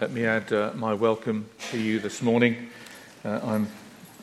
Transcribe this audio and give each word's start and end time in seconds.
Let 0.00 0.12
me 0.12 0.24
add 0.24 0.50
uh, 0.50 0.72
my 0.76 0.94
welcome 0.94 1.50
to 1.72 1.78
you 1.78 2.00
this 2.00 2.22
morning. 2.22 2.70
Uh, 3.22 3.38
I'm 3.44 3.68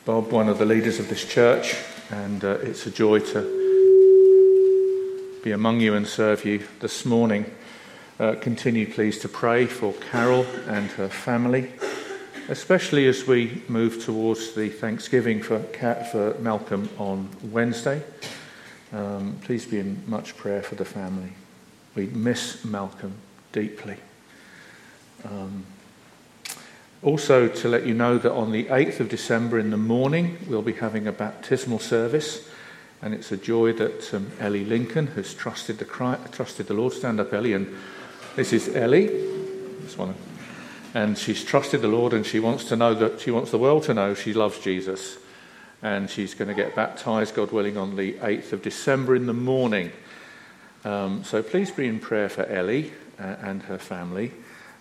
Bob, 0.04 0.32
one 0.32 0.48
of 0.48 0.58
the 0.58 0.64
leaders 0.64 0.98
of 0.98 1.08
this 1.08 1.24
church, 1.24 1.76
and 2.10 2.42
uh, 2.42 2.58
it's 2.62 2.84
a 2.88 2.90
joy 2.90 3.20
to 3.20 3.42
be 5.44 5.52
among 5.52 5.78
you 5.78 5.94
and 5.94 6.04
serve 6.04 6.44
you 6.44 6.66
this 6.80 7.04
morning. 7.04 7.46
Uh, 8.18 8.34
continue, 8.40 8.92
please, 8.92 9.20
to 9.20 9.28
pray 9.28 9.66
for 9.66 9.92
Carol 10.10 10.44
and 10.66 10.90
her 10.90 11.08
family, 11.08 11.70
especially 12.48 13.06
as 13.06 13.28
we 13.28 13.62
move 13.68 14.04
towards 14.04 14.54
the 14.54 14.70
Thanksgiving 14.70 15.40
for, 15.40 15.60
for 16.10 16.34
Malcolm 16.40 16.88
on 16.98 17.28
Wednesday. 17.52 18.02
Um, 18.92 19.38
please 19.42 19.64
be 19.64 19.78
in 19.78 20.02
much 20.08 20.36
prayer 20.36 20.64
for 20.64 20.74
the 20.74 20.84
family. 20.84 21.34
We 21.94 22.06
miss 22.06 22.64
Malcolm 22.64 23.12
deeply. 23.52 23.98
Um, 25.24 25.64
also, 27.02 27.46
to 27.46 27.68
let 27.68 27.86
you 27.86 27.94
know 27.94 28.18
that 28.18 28.32
on 28.32 28.50
the 28.50 28.64
8th 28.64 29.00
of 29.00 29.08
December 29.08 29.58
in 29.58 29.70
the 29.70 29.76
morning, 29.76 30.36
we'll 30.48 30.62
be 30.62 30.72
having 30.72 31.06
a 31.06 31.12
baptismal 31.12 31.78
service. 31.78 32.48
And 33.00 33.14
it's 33.14 33.30
a 33.30 33.36
joy 33.36 33.72
that 33.74 34.12
um, 34.12 34.32
Ellie 34.40 34.64
Lincoln 34.64 35.06
has 35.08 35.32
trusted 35.32 35.78
the, 35.78 35.84
trusted 36.32 36.66
the 36.66 36.74
Lord. 36.74 36.92
Stand 36.92 37.20
up, 37.20 37.32
Ellie. 37.32 37.52
And 37.52 37.72
this 38.34 38.52
is 38.52 38.74
Ellie. 38.74 39.06
This 39.06 39.96
one. 39.96 40.14
And 40.94 41.16
she's 41.16 41.44
trusted 41.44 41.82
the 41.82 41.88
Lord 41.88 42.12
and 42.12 42.26
she 42.26 42.40
wants 42.40 42.64
to 42.64 42.76
know 42.76 42.94
that 42.94 43.20
she 43.20 43.30
wants 43.30 43.52
the 43.52 43.58
world 43.58 43.84
to 43.84 43.94
know 43.94 44.14
she 44.14 44.32
loves 44.32 44.58
Jesus. 44.58 45.18
And 45.80 46.10
she's 46.10 46.34
going 46.34 46.48
to 46.48 46.54
get 46.54 46.74
baptized, 46.74 47.36
God 47.36 47.52
willing, 47.52 47.76
on 47.76 47.94
the 47.94 48.14
8th 48.14 48.52
of 48.52 48.62
December 48.62 49.14
in 49.14 49.26
the 49.26 49.32
morning. 49.32 49.92
Um, 50.84 51.22
so 51.22 51.42
please 51.44 51.70
be 51.70 51.86
in 51.86 52.00
prayer 52.00 52.28
for 52.28 52.44
Ellie 52.46 52.92
uh, 53.20 53.36
and 53.40 53.62
her 53.64 53.78
family. 53.78 54.32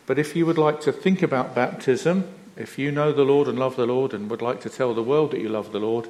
But 0.07 0.17
if 0.17 0.37
you 0.37 0.45
would 0.45 0.57
like 0.57 0.79
to 0.81 0.93
think 0.93 1.21
about 1.21 1.53
baptism, 1.53 2.27
if 2.55 2.79
you 2.79 2.91
know 2.91 3.11
the 3.11 3.25
Lord 3.25 3.49
and 3.49 3.59
love 3.59 3.75
the 3.75 3.85
Lord 3.85 4.13
and 4.13 4.29
would 4.29 4.41
like 4.41 4.61
to 4.61 4.69
tell 4.69 4.93
the 4.93 5.03
world 5.03 5.31
that 5.31 5.41
you 5.41 5.49
love 5.49 5.73
the 5.73 5.79
Lord, 5.79 6.07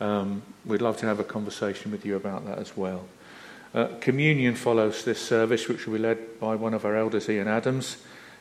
um, 0.00 0.42
we'd 0.66 0.82
love 0.82 0.96
to 0.98 1.06
have 1.06 1.20
a 1.20 1.24
conversation 1.24 1.92
with 1.92 2.04
you 2.04 2.16
about 2.16 2.44
that 2.46 2.58
as 2.58 2.76
well. 2.76 3.06
Uh, 3.72 3.86
communion 4.00 4.56
follows 4.56 5.04
this 5.04 5.20
service, 5.20 5.68
which 5.68 5.86
will 5.86 5.94
be 5.94 6.00
led 6.00 6.40
by 6.40 6.56
one 6.56 6.74
of 6.74 6.84
our 6.84 6.96
elders, 6.96 7.28
Ian 7.28 7.46
Adams, 7.46 7.98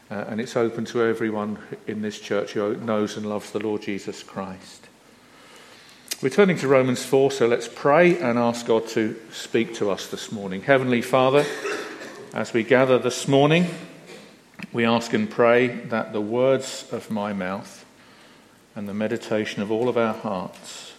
uh, 0.10 0.26
and 0.30 0.42
it's 0.42 0.58
open 0.58 0.86
to 0.86 1.04
everyone 1.04 1.60
in 1.86 2.02
this 2.02 2.20
church 2.20 2.54
who 2.54 2.76
knows 2.78 3.18
and 3.18 3.26
loves 3.28 3.52
the 3.52 3.60
Lord 3.60 3.84
Jesus 3.84 4.24
Christ. 4.24 4.88
We're 6.24 6.30
turning 6.30 6.58
to 6.58 6.68
Romans 6.68 7.06
4, 7.06 7.30
so 7.30 7.46
let's 7.46 7.68
pray 7.68 8.18
and 8.18 8.40
ask 8.40 8.66
God 8.66 8.88
to 8.90 9.16
speak 9.32 9.76
to 9.76 9.92
us 9.92 10.08
this 10.08 10.32
morning. 10.32 10.64
Heavenly 10.64 11.04
Father, 11.04 11.46
as 12.34 12.52
we 12.52 12.64
gather 12.64 12.98
this 12.98 13.28
morning, 13.28 13.68
we 14.74 14.86
ask 14.86 15.14
and 15.14 15.30
pray 15.30 15.68
that 15.68 16.14
the 16.14 16.22
words 16.22 16.88
of 16.92 17.10
my 17.10 17.34
mouth 17.34 17.86
and 18.76 18.88
the 18.88 18.94
meditation 18.94 19.62
of 19.62 19.72
all 19.72 19.90
of 19.90 19.98
our 19.98 20.14
hearts 20.14 20.94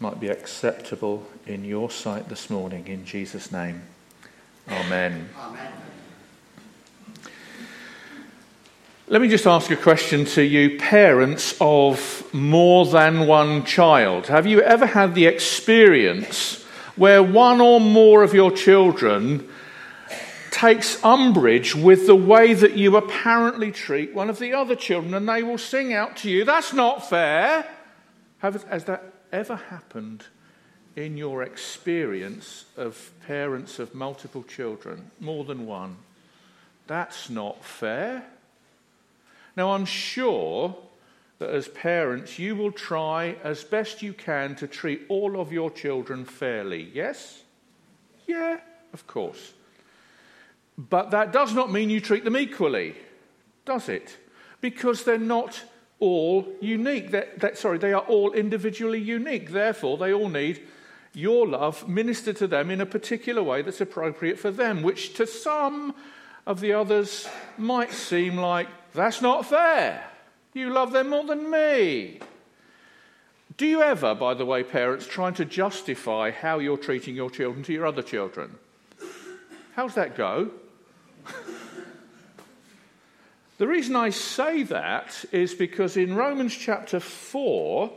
might 0.00 0.18
be 0.18 0.28
acceptable 0.28 1.26
in 1.46 1.64
your 1.64 1.90
sight 1.90 2.28
this 2.28 2.50
morning. 2.50 2.86
In 2.88 3.04
Jesus' 3.04 3.52
name. 3.52 3.82
Amen. 4.68 5.28
Amen. 5.38 5.72
Let 9.08 9.20
me 9.20 9.28
just 9.28 9.46
ask 9.46 9.70
a 9.70 9.76
question 9.76 10.24
to 10.26 10.42
you, 10.42 10.78
parents 10.78 11.54
of 11.60 12.32
more 12.32 12.86
than 12.86 13.26
one 13.26 13.64
child. 13.64 14.28
Have 14.28 14.46
you 14.46 14.62
ever 14.62 14.86
had 14.86 15.14
the 15.14 15.26
experience 15.26 16.62
where 16.96 17.22
one 17.22 17.60
or 17.60 17.80
more 17.80 18.22
of 18.22 18.32
your 18.32 18.50
children 18.50 19.48
takes 20.62 21.02
umbrage 21.02 21.74
with 21.74 22.06
the 22.06 22.14
way 22.14 22.54
that 22.54 22.76
you 22.76 22.96
apparently 22.96 23.72
treat 23.72 24.14
one 24.14 24.30
of 24.30 24.38
the 24.38 24.52
other 24.52 24.76
children 24.76 25.12
and 25.12 25.28
they 25.28 25.42
will 25.42 25.58
sing 25.58 25.92
out 25.92 26.16
to 26.16 26.30
you, 26.30 26.44
That's 26.44 26.72
not 26.72 27.08
fair? 27.10 27.66
Has 28.38 28.84
that 28.84 29.12
ever 29.32 29.56
happened 29.56 30.24
in 30.94 31.16
your 31.16 31.42
experience 31.42 32.66
of 32.76 33.10
parents 33.26 33.80
of 33.80 33.92
multiple 33.92 34.44
children, 34.44 35.10
more 35.18 35.44
than 35.44 35.66
one? 35.66 35.96
That's 36.86 37.28
not 37.28 37.64
fair. 37.64 38.24
Now, 39.56 39.72
I'm 39.72 39.84
sure 39.84 40.76
that 41.40 41.50
as 41.50 41.66
parents, 41.66 42.38
you 42.38 42.54
will 42.54 42.70
try 42.70 43.34
as 43.42 43.64
best 43.64 44.00
you 44.00 44.12
can 44.12 44.54
to 44.56 44.68
treat 44.68 45.06
all 45.08 45.40
of 45.40 45.52
your 45.52 45.72
children 45.72 46.24
fairly. 46.24 46.88
Yes? 46.94 47.42
Yeah, 48.28 48.60
of 48.92 49.08
course. 49.08 49.54
But 50.88 51.10
that 51.10 51.32
does 51.32 51.54
not 51.54 51.70
mean 51.70 51.90
you 51.90 52.00
treat 52.00 52.24
them 52.24 52.36
equally, 52.36 52.96
does 53.64 53.88
it? 53.88 54.16
Because 54.60 55.04
they're 55.04 55.18
not 55.18 55.62
all 56.00 56.46
unique. 56.60 57.10
They're, 57.10 57.28
they're, 57.36 57.54
sorry, 57.54 57.78
they 57.78 57.92
are 57.92 58.02
all 58.02 58.32
individually 58.32 59.00
unique. 59.00 59.50
Therefore, 59.50 59.98
they 59.98 60.12
all 60.12 60.28
need 60.28 60.62
your 61.14 61.46
love 61.46 61.88
ministered 61.88 62.36
to 62.38 62.46
them 62.46 62.70
in 62.70 62.80
a 62.80 62.86
particular 62.86 63.42
way 63.42 63.62
that's 63.62 63.80
appropriate 63.80 64.38
for 64.38 64.50
them, 64.50 64.82
which 64.82 65.14
to 65.14 65.26
some 65.26 65.94
of 66.46 66.60
the 66.60 66.72
others 66.72 67.28
might 67.58 67.92
seem 67.92 68.36
like 68.36 68.68
that's 68.94 69.22
not 69.22 69.46
fair. 69.46 70.04
You 70.54 70.70
love 70.70 70.92
them 70.92 71.10
more 71.10 71.24
than 71.24 71.50
me. 71.50 72.20
Do 73.56 73.66
you 73.66 73.82
ever, 73.82 74.14
by 74.14 74.34
the 74.34 74.46
way, 74.46 74.62
parents, 74.64 75.06
trying 75.06 75.34
to 75.34 75.44
justify 75.44 76.30
how 76.30 76.58
you're 76.58 76.78
treating 76.78 77.14
your 77.14 77.30
children 77.30 77.62
to 77.64 77.72
your 77.72 77.86
other 77.86 78.02
children? 78.02 78.58
How's 79.74 79.94
that 79.94 80.16
go? 80.16 80.50
the 83.58 83.66
reason 83.66 83.96
I 83.96 84.10
say 84.10 84.62
that 84.64 85.24
is 85.32 85.54
because 85.54 85.96
in 85.96 86.14
Romans 86.14 86.54
chapter 86.54 87.00
4, 87.00 87.90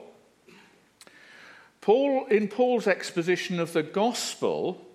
Paul, 1.81 2.25
in 2.27 2.47
Paul's 2.47 2.87
exposition 2.87 3.59
of 3.59 3.73
the 3.73 3.83
gospel, 3.83 4.85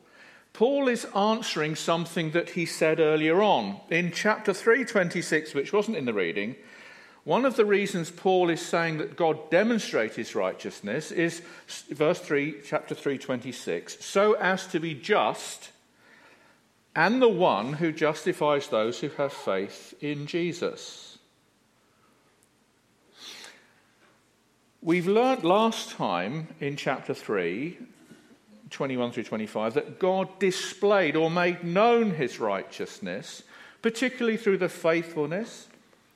Paul 0.52 0.88
is 0.88 1.06
answering 1.16 1.76
something 1.76 2.32
that 2.32 2.50
he 2.50 2.66
said 2.66 3.00
earlier 3.00 3.42
on. 3.42 3.80
In 3.88 4.12
chapter 4.12 4.52
326, 4.52 5.54
which 5.54 5.72
wasn't 5.72 5.96
in 5.96 6.04
the 6.04 6.12
reading, 6.12 6.56
one 7.24 7.44
of 7.44 7.56
the 7.56 7.64
reasons 7.64 8.10
Paul 8.10 8.50
is 8.50 8.60
saying 8.60 8.98
that 8.98 9.16
God 9.16 9.50
demonstrates 9.50 10.16
his 10.16 10.34
righteousness 10.34 11.12
is 11.12 11.42
verse 11.90 12.18
3, 12.18 12.56
chapter 12.64 12.94
326, 12.94 14.04
so 14.04 14.34
as 14.34 14.66
to 14.68 14.80
be 14.80 14.94
just 14.94 15.70
and 16.94 17.20
the 17.22 17.28
one 17.28 17.74
who 17.74 17.92
justifies 17.92 18.68
those 18.68 19.00
who 19.00 19.08
have 19.10 19.32
faith 19.32 19.94
in 20.00 20.26
Jesus. 20.26 21.18
We've 24.82 25.06
learnt 25.06 25.44
last 25.44 25.90
time 25.90 26.48
in 26.58 26.76
chapter 26.76 27.14
3 27.14 27.78
21 28.70 29.12
through 29.12 29.24
25, 29.24 29.74
that 29.74 29.98
God 29.98 30.38
displayed 30.38 31.16
or 31.16 31.30
made 31.30 31.64
known 31.64 32.12
his 32.12 32.38
righteousness, 32.38 33.42
particularly 33.82 34.36
through 34.36 34.58
the 34.58 34.68
faithfulness 34.68 35.68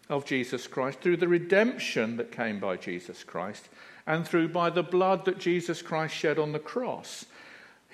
of 0.09 0.25
Jesus 0.25 0.67
Christ, 0.67 1.01
through 1.01 1.17
the 1.17 1.29
redemption 1.29 2.17
that 2.17 2.31
came 2.31 2.61
by 2.61 2.77
Jesus 2.77 3.25
Christ, 3.25 3.69
and 4.07 4.27
through 4.27 4.49
by 4.49 4.71
the 4.71 4.83
blood 4.83 5.25
that 5.25 5.39
Jesus 5.39 5.83
Christ 5.83 6.15
shed 6.15 6.39
on 6.39 6.53
the 6.53 6.59
cross. 6.59 7.27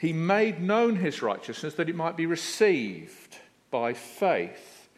He 0.00 0.14
made 0.14 0.62
known 0.62 0.96
his 0.96 1.20
righteousness 1.20 1.74
that 1.74 1.90
it 1.90 1.94
might 1.94 2.16
be 2.16 2.24
received 2.24 3.36
by 3.70 3.92
faith. 3.92 4.88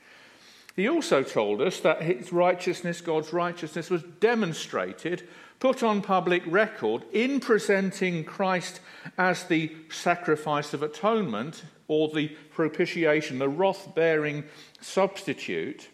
He 0.77 0.89
also 0.89 1.25
told 1.25 1.61
us 1.61 1.81
that 1.81 2.03
his 2.03 2.33
righteousness, 2.33 3.01
God's 3.01 3.33
righteousness, 3.33 3.91
was 3.91 4.05
demonstrated 4.21 5.29
put 5.59 5.83
on 5.83 6.03
public 6.03 6.43
record 6.47 7.05
in 7.13 7.41
presenting 7.41 8.25
Christ 8.25 8.81
as 9.19 9.45
the 9.45 9.75
sacrifice 9.91 10.73
of 10.73 10.83
atonement 10.83 11.65
or 11.89 12.09
the 12.09 12.29
propitiation, 12.51 13.39
the 13.39 13.49
wrath 13.49 13.95
bearing 13.95 14.45
substitute, 14.81 15.89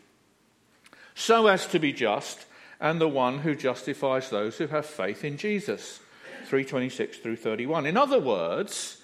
so 1.15 1.47
as 1.49 1.67
to 1.67 1.79
be 1.79 1.93
just 1.93 2.47
and 2.81 3.00
the 3.00 3.09
one 3.09 3.38
who 3.38 3.55
justifies 3.55 4.31
those 4.31 4.59
who 4.59 4.67
have 4.69 4.87
faith 4.87 5.25
in 5.25 5.37
Jesus. 5.37 6.00
326 6.47 7.19
through 7.19 7.37
31. 7.37 7.85
In 7.85 7.97
other 7.97 8.21
words, 8.21 8.98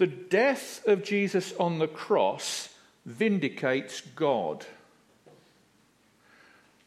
the 0.00 0.06
death 0.06 0.80
of 0.86 1.04
Jesus 1.04 1.52
on 1.60 1.78
the 1.78 1.86
cross 1.86 2.70
vindicates 3.04 4.00
God. 4.00 4.64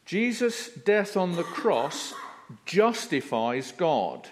Jesus' 0.04 0.68
death 0.68 1.16
on 1.16 1.36
the 1.36 1.44
cross 1.44 2.12
justifies 2.66 3.70
God. 3.70 4.26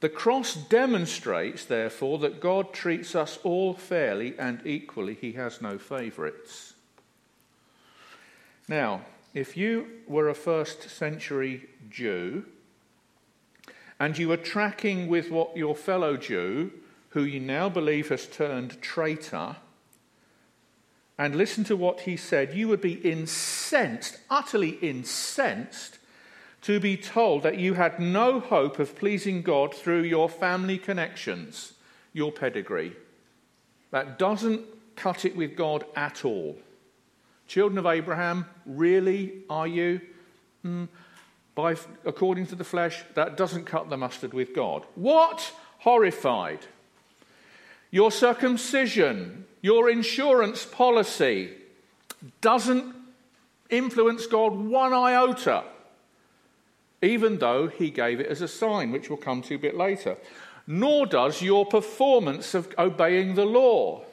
The 0.00 0.10
cross 0.10 0.54
demonstrates, 0.54 1.64
therefore, 1.64 2.18
that 2.18 2.38
God 2.38 2.74
treats 2.74 3.14
us 3.14 3.38
all 3.42 3.72
fairly 3.72 4.38
and 4.38 4.60
equally. 4.66 5.14
He 5.14 5.32
has 5.32 5.62
no 5.62 5.78
favourites. 5.78 6.74
Now, 8.68 9.06
if 9.32 9.56
you 9.56 9.86
were 10.06 10.28
a 10.28 10.34
first 10.34 10.90
century 10.90 11.66
Jew 11.88 12.44
and 14.00 14.16
you 14.16 14.28
were 14.28 14.36
tracking 14.38 15.06
with 15.06 15.30
what 15.30 15.54
your 15.56 15.76
fellow 15.76 16.16
Jew, 16.16 16.72
who 17.10 17.22
you 17.22 17.38
now 17.38 17.68
believe 17.68 18.08
has 18.08 18.26
turned 18.26 18.80
traitor, 18.80 19.56
and 21.18 21.36
listen 21.36 21.64
to 21.64 21.76
what 21.76 22.00
he 22.00 22.16
said, 22.16 22.54
you 22.54 22.66
would 22.68 22.80
be 22.80 22.94
incensed, 22.94 24.18
utterly 24.30 24.70
incensed, 24.80 25.98
to 26.62 26.80
be 26.80 26.96
told 26.96 27.42
that 27.42 27.58
you 27.58 27.74
had 27.74 28.00
no 28.00 28.40
hope 28.40 28.78
of 28.78 28.96
pleasing 28.96 29.42
God 29.42 29.74
through 29.74 30.02
your 30.02 30.30
family 30.30 30.78
connections, 30.78 31.74
your 32.14 32.32
pedigree. 32.32 32.96
That 33.90 34.18
doesn't 34.18 34.62
cut 34.96 35.26
it 35.26 35.36
with 35.36 35.56
God 35.56 35.84
at 35.94 36.24
all. 36.24 36.58
Children 37.46 37.78
of 37.78 37.86
Abraham, 37.86 38.46
really 38.64 39.42
are 39.50 39.66
you? 39.66 40.00
Mm, 40.64 40.88
by, 41.60 41.76
according 42.04 42.46
to 42.46 42.54
the 42.54 42.64
flesh, 42.64 43.04
that 43.14 43.36
doesn't 43.36 43.64
cut 43.64 43.90
the 43.90 43.96
mustard 43.96 44.32
with 44.32 44.54
God. 44.54 44.84
What? 44.94 45.52
Horrified. 45.78 46.60
Your 47.90 48.10
circumcision, 48.10 49.44
your 49.60 49.90
insurance 49.90 50.64
policy 50.64 51.50
doesn't 52.40 52.94
influence 53.68 54.26
God 54.26 54.52
one 54.54 54.92
iota, 54.92 55.64
even 57.02 57.38
though 57.38 57.68
He 57.68 57.90
gave 57.90 58.20
it 58.20 58.26
as 58.26 58.40
a 58.40 58.48
sign, 58.48 58.90
which 58.90 59.08
we'll 59.10 59.18
come 59.18 59.42
to 59.42 59.54
a 59.54 59.58
bit 59.58 59.76
later. 59.76 60.16
Nor 60.66 61.06
does 61.06 61.42
your 61.42 61.66
performance 61.66 62.54
of 62.54 62.72
obeying 62.78 63.34
the 63.34 63.44
law. 63.44 64.04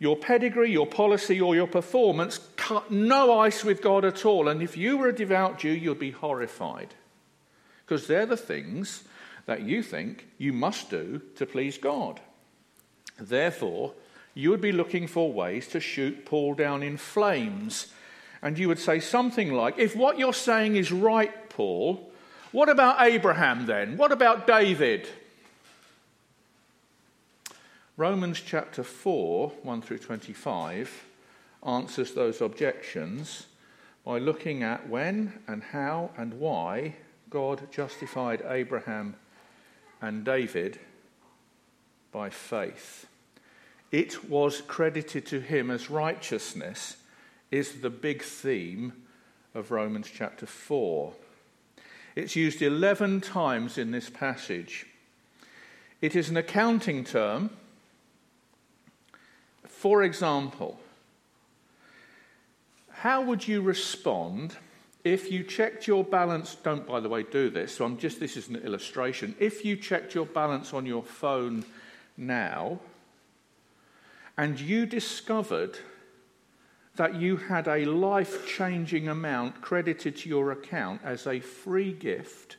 Your 0.00 0.16
pedigree, 0.16 0.72
your 0.72 0.86
policy, 0.86 1.40
or 1.40 1.54
your 1.54 1.66
performance 1.66 2.38
no 2.90 3.38
ice 3.38 3.64
with 3.64 3.82
God 3.82 4.04
at 4.04 4.24
all. 4.24 4.48
And 4.48 4.62
if 4.62 4.76
you 4.76 4.96
were 4.96 5.08
a 5.08 5.14
devout 5.14 5.58
Jew, 5.58 5.70
you'd 5.70 5.98
be 5.98 6.10
horrified. 6.10 6.94
Because 7.84 8.06
they're 8.06 8.26
the 8.26 8.36
things 8.36 9.04
that 9.46 9.62
you 9.62 9.82
think 9.82 10.26
you 10.36 10.52
must 10.52 10.90
do 10.90 11.22
to 11.36 11.46
please 11.46 11.78
God. 11.78 12.20
Therefore, 13.18 13.94
you 14.34 14.50
would 14.50 14.60
be 14.60 14.72
looking 14.72 15.06
for 15.06 15.32
ways 15.32 15.68
to 15.68 15.80
shoot 15.80 16.24
Paul 16.24 16.54
down 16.54 16.82
in 16.82 16.96
flames. 16.96 17.92
And 18.42 18.58
you 18.58 18.68
would 18.68 18.78
say 18.78 19.00
something 19.00 19.52
like, 19.52 19.78
If 19.78 19.96
what 19.96 20.18
you're 20.18 20.32
saying 20.32 20.76
is 20.76 20.92
right, 20.92 21.50
Paul, 21.50 22.12
what 22.52 22.68
about 22.68 23.02
Abraham 23.02 23.66
then? 23.66 23.96
What 23.96 24.12
about 24.12 24.46
David? 24.46 25.08
Romans 27.96 28.40
chapter 28.40 28.84
4, 28.84 29.48
1 29.62 29.82
through 29.82 29.98
25, 29.98 31.04
answers 31.66 32.12
those 32.12 32.40
objections 32.40 33.46
by 34.04 34.18
looking 34.18 34.62
at 34.62 34.88
when 34.88 35.40
and 35.46 35.62
how 35.62 36.10
and 36.16 36.34
why 36.34 36.94
God 37.30 37.70
justified 37.70 38.42
Abraham 38.48 39.16
and 40.00 40.24
David 40.24 40.78
by 42.12 42.30
faith 42.30 43.08
it 43.90 44.28
was 44.28 44.60
credited 44.60 45.24
to 45.26 45.40
him 45.40 45.70
as 45.70 45.88
righteousness, 45.88 46.96
is 47.50 47.80
the 47.80 47.90
big 47.90 48.22
theme 48.22 48.92
of 49.54 49.70
Romans 49.70 50.10
chapter 50.12 50.44
4. 50.44 51.12
It's 52.14 52.36
used 52.36 52.60
11 52.60 53.22
times 53.22 53.78
in 53.78 53.90
this 53.90 54.10
passage. 54.10 54.86
It 56.02 56.14
is 56.14 56.28
an 56.28 56.36
accounting 56.36 57.04
term. 57.04 57.50
For 59.66 60.02
example, 60.02 60.78
how 63.00 63.22
would 63.22 63.46
you 63.46 63.60
respond 63.60 64.56
if 65.04 65.30
you 65.30 65.44
checked 65.44 65.86
your 65.86 66.02
balance? 66.02 66.56
Don't, 66.56 66.86
by 66.86 66.98
the 67.00 67.08
way, 67.08 67.22
do 67.22 67.48
this. 67.48 67.76
So 67.76 67.84
I'm 67.84 67.96
just, 67.96 68.18
this 68.18 68.36
is 68.36 68.48
an 68.48 68.56
illustration. 68.56 69.36
If 69.38 69.64
you 69.64 69.76
checked 69.76 70.14
your 70.14 70.26
balance 70.26 70.74
on 70.74 70.84
your 70.84 71.04
phone 71.04 71.64
now, 72.16 72.80
and 74.36 74.58
you 74.58 74.86
discovered 74.86 75.78
that 76.96 77.14
you 77.14 77.36
had 77.36 77.68
a 77.68 77.84
life 77.84 78.46
changing 78.46 79.08
amount 79.08 79.60
credited 79.60 80.16
to 80.16 80.28
your 80.28 80.50
account 80.50 81.00
as 81.04 81.26
a 81.26 81.38
free 81.38 81.92
gift 81.92 82.56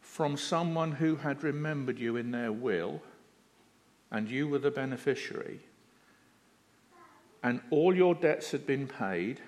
from 0.00 0.36
someone 0.36 0.92
who 0.92 1.16
had 1.16 1.42
remembered 1.42 1.98
you 1.98 2.16
in 2.16 2.30
their 2.30 2.52
will, 2.52 3.02
and 4.10 4.30
you 4.30 4.46
were 4.46 4.58
the 4.58 4.70
beneficiary, 4.70 5.60
and 7.42 7.60
all 7.70 7.94
your 7.94 8.14
debts 8.14 8.50
had 8.50 8.66
been 8.66 8.86
paid, 8.86 9.40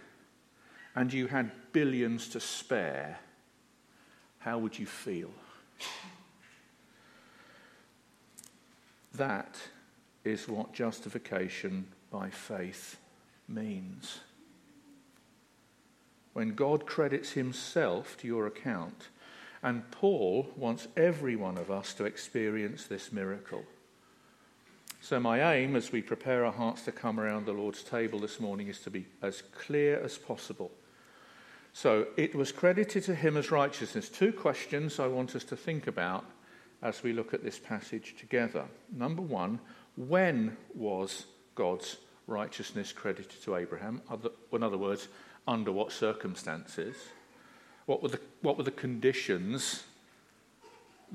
and 0.94 1.12
you 1.12 1.26
had 1.26 1.50
billions 1.72 2.28
to 2.28 2.40
spare, 2.40 3.18
how 4.38 4.58
would 4.58 4.78
you 4.78 4.86
feel? 4.86 5.30
That 9.14 9.56
is 10.24 10.48
what 10.48 10.72
justification 10.72 11.86
by 12.10 12.30
faith 12.30 12.98
means. 13.48 14.20
When 16.32 16.54
God 16.54 16.86
credits 16.86 17.32
himself 17.32 18.16
to 18.18 18.26
your 18.26 18.46
account, 18.46 19.08
and 19.62 19.90
Paul 19.90 20.48
wants 20.56 20.88
every 20.96 21.36
one 21.36 21.58
of 21.58 21.70
us 21.70 21.92
to 21.94 22.04
experience 22.04 22.86
this 22.86 23.12
miracle. 23.12 23.64
So, 25.02 25.18
my 25.18 25.54
aim 25.54 25.76
as 25.76 25.92
we 25.92 26.02
prepare 26.02 26.44
our 26.44 26.52
hearts 26.52 26.82
to 26.82 26.92
come 26.92 27.18
around 27.18 27.46
the 27.46 27.54
Lord's 27.54 27.82
table 27.82 28.18
this 28.18 28.38
morning 28.38 28.68
is 28.68 28.80
to 28.80 28.90
be 28.90 29.06
as 29.22 29.42
clear 29.58 29.98
as 29.98 30.18
possible. 30.18 30.70
So, 31.72 32.08
it 32.18 32.34
was 32.34 32.52
credited 32.52 33.04
to 33.04 33.14
him 33.14 33.38
as 33.38 33.50
righteousness. 33.50 34.10
Two 34.10 34.30
questions 34.30 35.00
I 35.00 35.06
want 35.06 35.34
us 35.34 35.44
to 35.44 35.56
think 35.56 35.86
about 35.86 36.26
as 36.82 37.02
we 37.02 37.14
look 37.14 37.32
at 37.32 37.42
this 37.42 37.58
passage 37.58 38.14
together. 38.18 38.64
Number 38.94 39.22
one, 39.22 39.58
when 39.96 40.58
was 40.74 41.24
God's 41.54 41.96
righteousness 42.26 42.92
credited 42.92 43.42
to 43.44 43.56
Abraham? 43.56 44.02
In 44.52 44.62
other 44.62 44.78
words, 44.78 45.08
under 45.48 45.72
what 45.72 45.92
circumstances? 45.92 46.94
What 47.86 48.02
were 48.02 48.10
the, 48.10 48.20
what 48.42 48.58
were 48.58 48.64
the 48.64 48.70
conditions 48.70 49.84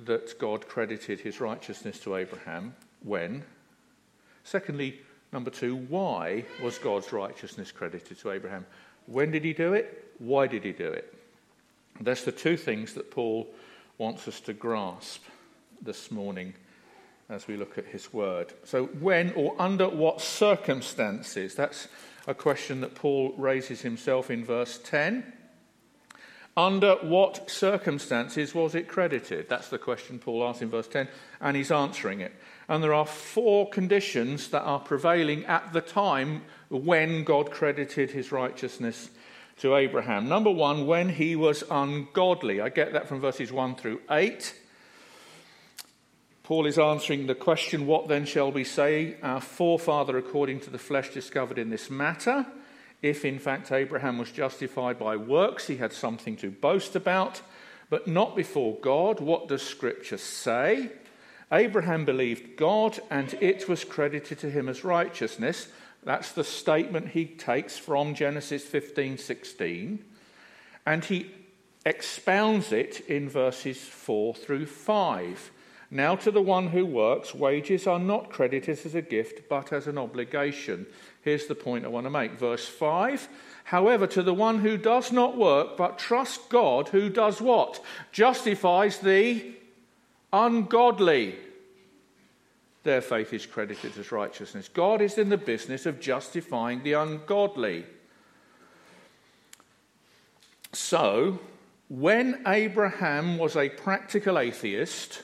that 0.06 0.40
God 0.40 0.68
credited 0.68 1.20
his 1.20 1.40
righteousness 1.40 2.00
to 2.00 2.16
Abraham? 2.16 2.76
When? 3.04 3.44
Secondly, 4.46 5.02
number 5.34 5.50
two, 5.50 5.76
why 5.76 6.46
was 6.64 6.78
God's 6.78 7.12
righteousness 7.12 7.72
credited 7.72 8.20
to 8.20 8.32
Abraham? 8.32 8.66
When 9.08 9.32
did 9.32 9.44
he 9.44 9.54
do 9.54 9.74
it? 9.74 10.14
Why 10.20 10.46
did 10.48 10.64
he 10.64 10.72
do 10.72 10.88
it? 10.88 11.14
That's 12.00 12.24
the 12.24 12.32
two 12.32 12.56
things 12.56 12.94
that 12.94 13.10
Paul 13.10 13.48
wants 13.98 14.28
us 14.28 14.40
to 14.42 14.54
grasp 14.54 15.24
this 15.82 16.12
morning 16.12 16.54
as 17.28 17.48
we 17.48 17.58
look 17.58 17.80
at 17.80 17.88
his 17.88 18.14
word. 18.14 18.54
So, 18.64 18.86
when 18.86 19.34
or 19.34 19.56
under 19.58 19.90
what 19.90 20.22
circumstances? 20.22 21.56
That's 21.56 21.88
a 22.28 22.36
question 22.36 22.82
that 22.82 22.94
Paul 22.94 23.34
raises 23.38 23.82
himself 23.82 24.30
in 24.30 24.46
verse 24.46 24.80
10. 24.84 25.34
Under 26.58 26.96
what 27.02 27.50
circumstances 27.50 28.56
was 28.56 28.76
it 28.76 28.88
credited? 28.88 29.50
That's 29.50 29.68
the 29.68 29.78
question 29.78 30.20
Paul 30.20 30.48
asks 30.48 30.62
in 30.62 30.70
verse 30.70 30.88
10, 30.88 31.10
and 31.42 31.58
he's 31.58 31.72
answering 31.72 32.22
it. 32.22 32.34
And 32.70 32.82
there 32.82 32.94
are 32.94 33.06
four 33.06 33.70
conditions 33.70 34.50
that 34.50 34.62
are 34.62 34.80
prevailing 34.80 35.46
at 35.46 35.74
the 35.74 35.82
time 35.82 36.44
when 36.70 37.26
God 37.26 37.52
credited 37.52 38.12
his 38.12 38.32
righteousness 38.32 39.10
to 39.58 39.76
Abraham. 39.76 40.30
Number 40.30 40.50
one, 40.50 40.88
when 40.88 41.10
he 41.10 41.36
was 41.36 41.64
ungodly. 41.70 42.62
I 42.62 42.70
get 42.70 42.94
that 42.94 43.08
from 43.08 43.20
verses 43.20 43.52
1 43.52 43.76
through 43.76 44.02
8. 44.10 44.56
Paul 46.44 46.66
is 46.68 46.78
answering 46.78 47.28
the 47.28 47.36
question, 47.36 47.88
What 47.88 48.08
then 48.08 48.26
shall 48.26 48.52
we 48.52 48.64
say? 48.64 49.18
Our 49.24 49.42
forefather, 49.42 50.18
according 50.18 50.62
to 50.62 50.70
the 50.70 50.78
flesh, 50.78 51.10
discovered 51.10 51.58
in 51.58 51.70
this 51.70 51.90
matter. 51.90 52.46
If 53.06 53.24
in 53.24 53.38
fact 53.38 53.72
Abraham 53.72 54.18
was 54.18 54.32
justified 54.32 54.98
by 54.98 55.16
works, 55.16 55.68
he 55.68 55.78
had 55.78 55.94
something 55.94 56.36
to 56.38 56.50
boast 56.50 56.96
about, 56.96 57.40
but 57.88 58.08
not 58.08 58.36
before 58.36 58.80
God. 58.80 59.20
What 59.20 59.48
does 59.48 59.62
Scripture 59.62 60.18
say? 60.18 60.90
Abraham 61.52 62.04
believed 62.04 62.58
God, 62.58 63.00
and 63.12 63.32
it 63.36 63.70
was 63.70 63.84
credited 63.84 64.40
to 64.40 64.50
him 64.50 64.68
as 64.68 64.84
righteousness. 64.84 65.68
That's 66.04 66.32
the 66.32 66.44
statement 66.44 67.10
he 67.10 67.26
takes 67.28 67.78
from 67.78 68.16
Genesis 68.16 68.64
15 68.64 69.20
16. 69.20 70.04
And 70.88 71.06
he 71.06 71.30
expounds 71.86 72.72
it 72.72 73.02
in 73.02 73.30
verses 73.30 73.78
4 73.78 74.34
through 74.34 74.66
5. 74.66 75.52
Now, 75.92 76.16
to 76.16 76.32
the 76.32 76.42
one 76.42 76.70
who 76.70 76.86
works, 76.88 77.36
wages 77.36 77.86
are 77.86 78.00
not 78.00 78.32
credited 78.32 78.80
as 78.84 78.96
a 78.96 79.04
gift, 79.04 79.48
but 79.48 79.72
as 79.72 79.86
an 79.86 80.00
obligation. 80.00 80.88
Here's 81.26 81.48
the 81.48 81.56
point 81.56 81.86
I 81.86 81.88
want 81.88 82.06
to 82.06 82.12
make. 82.12 82.34
Verse 82.34 82.68
5 82.68 83.28
However, 83.66 84.06
to 84.06 84.22
the 84.22 84.34
one 84.34 84.60
who 84.60 84.78
does 84.78 85.12
not 85.12 85.36
work, 85.36 85.76
but 85.76 85.98
trusts 85.98 86.38
God, 86.50 86.90
who 86.90 87.10
does 87.10 87.42
what? 87.42 87.84
Justifies 88.12 89.00
the 89.00 89.54
ungodly. 90.32 91.36
Their 92.84 93.02
faith 93.02 93.34
is 93.34 93.48
credited 93.48 93.98
as 93.98 94.12
righteousness. 94.12 94.70
God 94.72 95.02
is 95.02 95.18
in 95.18 95.30
the 95.30 95.38
business 95.38 95.88
of 95.88 96.00
justifying 96.00 96.84
the 96.84 96.94
ungodly. 96.94 97.86
So, 100.74 101.40
when 101.90 102.44
Abraham 102.46 103.40
was 103.40 103.56
a 103.56 103.70
practical 103.70 104.38
atheist, 104.38 105.24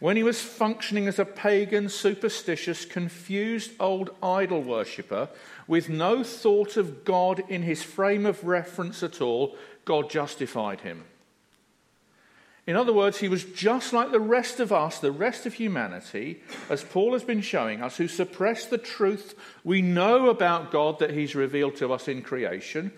when 0.00 0.16
he 0.16 0.22
was 0.22 0.40
functioning 0.40 1.06
as 1.06 1.18
a 1.18 1.24
pagan, 1.24 1.88
superstitious, 1.88 2.84
confused 2.84 3.72
old 3.78 4.10
idol 4.22 4.62
worshipper 4.62 5.28
with 5.68 5.88
no 5.88 6.24
thought 6.24 6.76
of 6.76 7.04
God 7.04 7.42
in 7.48 7.62
his 7.62 7.82
frame 7.82 8.26
of 8.26 8.44
reference 8.44 9.02
at 9.02 9.20
all, 9.20 9.56
God 9.84 10.10
justified 10.10 10.80
him. 10.80 11.04
In 12.66 12.76
other 12.76 12.92
words, 12.92 13.18
he 13.18 13.28
was 13.28 13.44
just 13.44 13.92
like 13.92 14.10
the 14.10 14.20
rest 14.20 14.60
of 14.60 14.72
us, 14.72 14.98
the 14.98 15.12
rest 15.12 15.44
of 15.44 15.54
humanity, 15.54 16.42
as 16.68 16.84
Paul 16.84 17.14
has 17.14 17.24
been 17.24 17.40
showing 17.40 17.82
us, 17.82 17.96
who 17.96 18.06
suppress 18.06 18.66
the 18.66 18.78
truth 18.78 19.34
we 19.64 19.82
know 19.82 20.28
about 20.28 20.70
God 20.70 20.98
that 21.00 21.10
he's 21.10 21.34
revealed 21.34 21.76
to 21.76 21.92
us 21.92 22.06
in 22.06 22.22
creation 22.22 22.92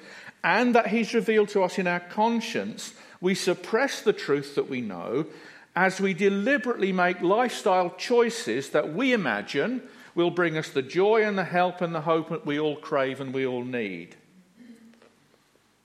and 0.45 0.75
that 0.75 0.89
he's 0.89 1.15
revealed 1.15 1.49
to 1.51 1.63
us 1.63 1.79
in 1.79 1.87
our 1.87 2.01
conscience. 2.01 2.93
We 3.21 3.35
suppress 3.35 4.03
the 4.03 4.13
truth 4.13 4.57
that 4.57 4.69
we 4.69 4.81
know 4.81 5.27
as 5.75 6.01
we 6.01 6.13
deliberately 6.15 6.93
make 6.93 7.21
lifestyle 7.23 7.91
choices 7.97 8.71
that 8.71 8.93
we 8.93 9.13
imagine 9.13 9.83
will 10.15 10.31
bring 10.31 10.59
us 10.59 10.69
the 10.69 10.83
joy 10.83 11.25
and 11.25 11.39
the 11.39 11.45
help 11.45 11.81
and 11.81 11.95
the 11.95 12.03
hope 12.03 12.29
that 12.29 12.45
we 12.45 12.59
all 12.61 12.77
crave 12.77 13.21
and 13.21 13.33
we 13.33 13.47
all 13.47 13.65
need. 13.65 14.17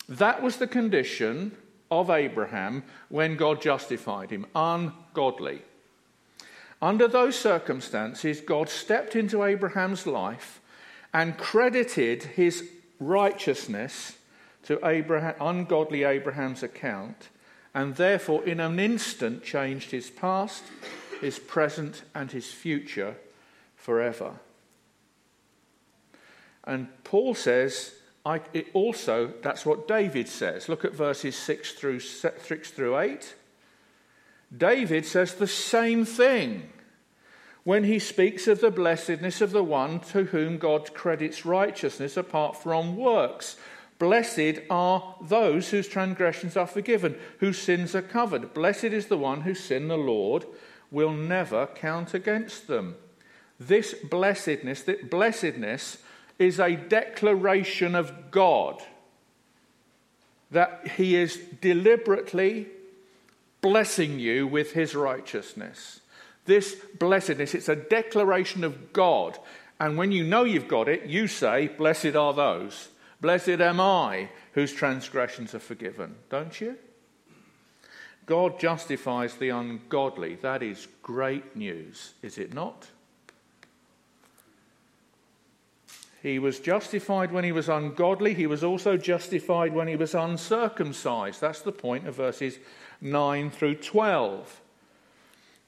That 0.09 0.41
was 0.41 0.57
the 0.57 0.67
condition 0.67 1.55
of 1.89 2.09
Abraham 2.09 2.83
when 3.09 3.37
God 3.37 3.61
justified 3.61 4.29
him 4.29 4.45
ungodly. 4.55 5.61
Under 6.81 7.07
those 7.07 7.37
circumstances, 7.37 8.41
God 8.41 8.69
stepped 8.69 9.15
into 9.15 9.43
Abraham's 9.43 10.05
life 10.05 10.61
and 11.13 11.37
credited 11.37 12.23
his 12.23 12.69
righteousness 12.99 14.17
to 14.63 14.85
Abraham, 14.85 15.35
ungodly 15.39 16.03
Abraham's 16.03 16.61
account 16.61 17.29
and 17.73 17.95
therefore 17.95 18.43
in 18.43 18.59
an 18.59 18.79
instant 18.79 19.43
changed 19.43 19.91
his 19.91 20.09
past, 20.09 20.63
his 21.21 21.39
present, 21.39 22.03
and 22.13 22.31
his 22.31 22.51
future 22.51 23.15
forever. 23.75 24.33
And 26.63 26.87
Paul 27.03 27.33
says, 27.33 27.93
I, 28.25 28.41
also, 28.73 29.33
that's 29.41 29.65
what 29.65 29.87
David 29.87 30.27
says. 30.27 30.67
Look 30.67 30.83
at 30.83 30.93
verses 30.93 31.35
6 31.37 31.73
through, 31.73 32.01
6 32.01 32.71
through 32.71 32.99
8. 32.99 33.35
David 34.55 35.05
says 35.05 35.35
the 35.35 35.47
same 35.47 36.03
thing 36.03 36.69
when 37.63 37.83
he 37.83 37.99
speaks 37.99 38.47
of 38.47 38.61
the 38.61 38.71
blessedness 38.71 39.41
of 39.41 39.51
the 39.51 39.63
one 39.63 39.99
to 39.99 40.23
whom 40.25 40.57
God 40.57 40.93
credits 40.93 41.45
righteousness 41.45 42.15
apart 42.15 42.55
from 42.55 42.95
works. 42.95 43.57
Blessed 43.99 44.59
are 44.69 45.15
those 45.21 45.69
whose 45.69 45.87
transgressions 45.87 46.55
are 46.55 46.67
forgiven, 46.67 47.17
whose 47.39 47.57
sins 47.57 47.95
are 47.95 48.01
covered. 48.01 48.53
Blessed 48.53 48.85
is 48.85 49.07
the 49.07 49.17
one 49.17 49.41
whose 49.41 49.59
sin 49.59 49.87
the 49.87 49.97
Lord 49.97 50.45
will 50.91 51.13
never 51.13 51.67
count 51.67 52.13
against 52.13 52.67
them. 52.67 52.95
This 53.59 53.95
blessedness, 53.95 54.83
this 54.83 55.03
blessedness 55.03 55.97
is 56.37 56.59
a 56.59 56.75
declaration 56.75 57.95
of 57.95 58.29
God 58.29 58.83
that 60.51 60.87
He 60.95 61.15
is 61.15 61.37
deliberately 61.59 62.67
blessing 63.61 64.19
you 64.19 64.45
with 64.45 64.73
His 64.73 64.95
righteousness. 64.95 66.01
This 66.45 66.75
blessedness, 66.97 67.53
it's 67.53 67.67
a 67.67 67.75
declaration 67.75 68.63
of 68.63 68.93
God. 68.93 69.37
And 69.79 69.97
when 69.97 70.11
you 70.11 70.23
know 70.23 70.43
you've 70.43 70.67
got 70.67 70.87
it, 70.87 71.07
you 71.07 71.27
say, 71.27 71.67
Blessed 71.67 72.15
are 72.15 72.33
those 72.33 72.89
Blessed 73.19 73.61
am 73.61 73.79
I 73.79 74.29
whose 74.53 74.73
transgressions 74.73 75.55
are 75.55 75.59
forgiven, 75.59 76.15
don't 76.29 76.59
you? 76.61 76.77
God 78.25 78.59
justifies 78.59 79.35
the 79.35 79.49
ungodly. 79.49 80.35
That 80.35 80.61
is 80.61 80.87
great 81.01 81.55
news, 81.55 82.13
is 82.21 82.37
it 82.37 82.53
not? 82.53 82.87
He 86.21 86.39
was 86.39 86.59
justified 86.59 87.31
when 87.31 87.43
he 87.43 87.51
was 87.51 87.69
ungodly. 87.69 88.33
He 88.33 88.47
was 88.47 88.63
also 88.63 88.97
justified 88.97 89.73
when 89.73 89.87
he 89.87 89.95
was 89.95 90.13
uncircumcised. 90.13 91.39
That's 91.39 91.61
the 91.61 91.71
point 91.71 92.07
of 92.07 92.15
verses 92.15 92.59
9 93.01 93.49
through 93.49 93.75
12. 93.75 94.61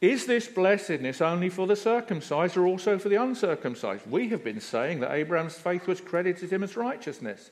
Is 0.02 0.26
this 0.26 0.48
blessedness 0.48 1.20
only 1.20 1.50
for 1.50 1.68
the 1.68 1.76
circumcised 1.76 2.56
or 2.56 2.66
also 2.66 2.98
for 2.98 3.10
the 3.10 3.22
uncircumcised? 3.22 4.10
We 4.10 4.30
have 4.30 4.44
been 4.44 4.62
saying 4.62 5.02
that 5.02 5.12
Abraham's 5.12 5.56
faith 5.56 5.88
was 5.88 6.00
credited 6.00 6.52
him 6.52 6.64
as 6.64 6.78
righteousness. 6.78 7.52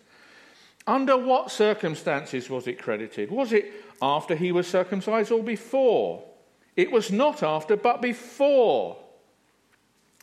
Under 0.85 1.17
what 1.17 1.51
circumstances 1.51 2.49
was 2.49 2.65
it 2.65 2.81
credited? 2.81 3.29
Was 3.29 3.51
it 3.51 3.69
after 4.01 4.33
he 4.35 4.53
was 4.53 4.65
circumcised 4.65 5.31
or 5.31 5.43
before? 5.43 6.23
It 6.77 6.89
was 6.89 7.11
not 7.11 7.43
after, 7.43 7.75
but 7.75 8.01
before. 8.01 8.95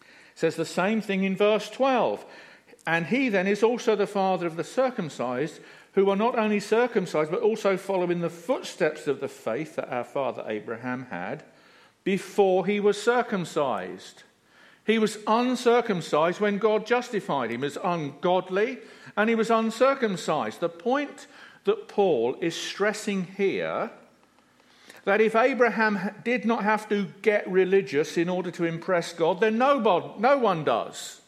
It 0.01 0.07
says 0.37 0.57
the 0.57 0.65
same 0.65 1.03
thing 1.03 1.25
in 1.25 1.37
verse 1.37 1.69
12. 1.69 2.25
And 2.87 3.07
he 3.07 3.29
then 3.29 3.47
is 3.47 3.63
also 3.63 3.97
the 3.97 4.07
father 4.07 4.47
of 4.47 4.57
the 4.57 4.65
circumcised, 4.65 5.61
who 5.93 6.09
are 6.09 6.17
not 6.17 6.39
only 6.39 6.61
circumcised, 6.61 7.31
but 7.31 7.43
also 7.43 7.77
follow 7.77 8.11
in 8.11 8.21
the 8.21 8.31
footsteps 8.31 9.07
of 9.07 9.21
the 9.21 9.29
faith 9.29 9.77
that 9.77 9.93
our 9.93 10.05
father 10.05 10.45
Abraham 10.47 11.07
had 11.11 11.45
before 12.05 12.67
he 12.67 12.79
was 12.79 13.03
circumcised. 13.03 14.23
He 14.87 14.99
was 14.99 15.19
uncircumcised 15.27 16.41
when 16.41 16.59
God 16.59 16.87
justified 16.87 17.51
him 17.51 17.65
as 17.65 17.79
ungodly, 17.83 18.79
and 19.17 19.31
he 19.31 19.35
was 19.35 19.51
uncircumcised. 19.51 20.61
The 20.61 20.69
point 20.69 21.27
that 21.65 21.89
Paul 21.89 22.37
is 22.41 22.55
stressing 22.55 23.25
here 23.37 23.91
that 25.05 25.21
if 25.21 25.35
Abraham 25.35 25.99
did 26.25 26.45
not 26.45 26.65
have 26.65 26.89
to 26.89 27.07
get 27.23 27.51
religious 27.51 28.17
in 28.17 28.29
order 28.29 28.51
to 28.53 28.65
impress 28.65 29.13
God, 29.13 29.41
then 29.41 29.59
nobody, 29.59 30.09
no 30.19 30.39
one 30.39 30.65
does. 30.65 31.21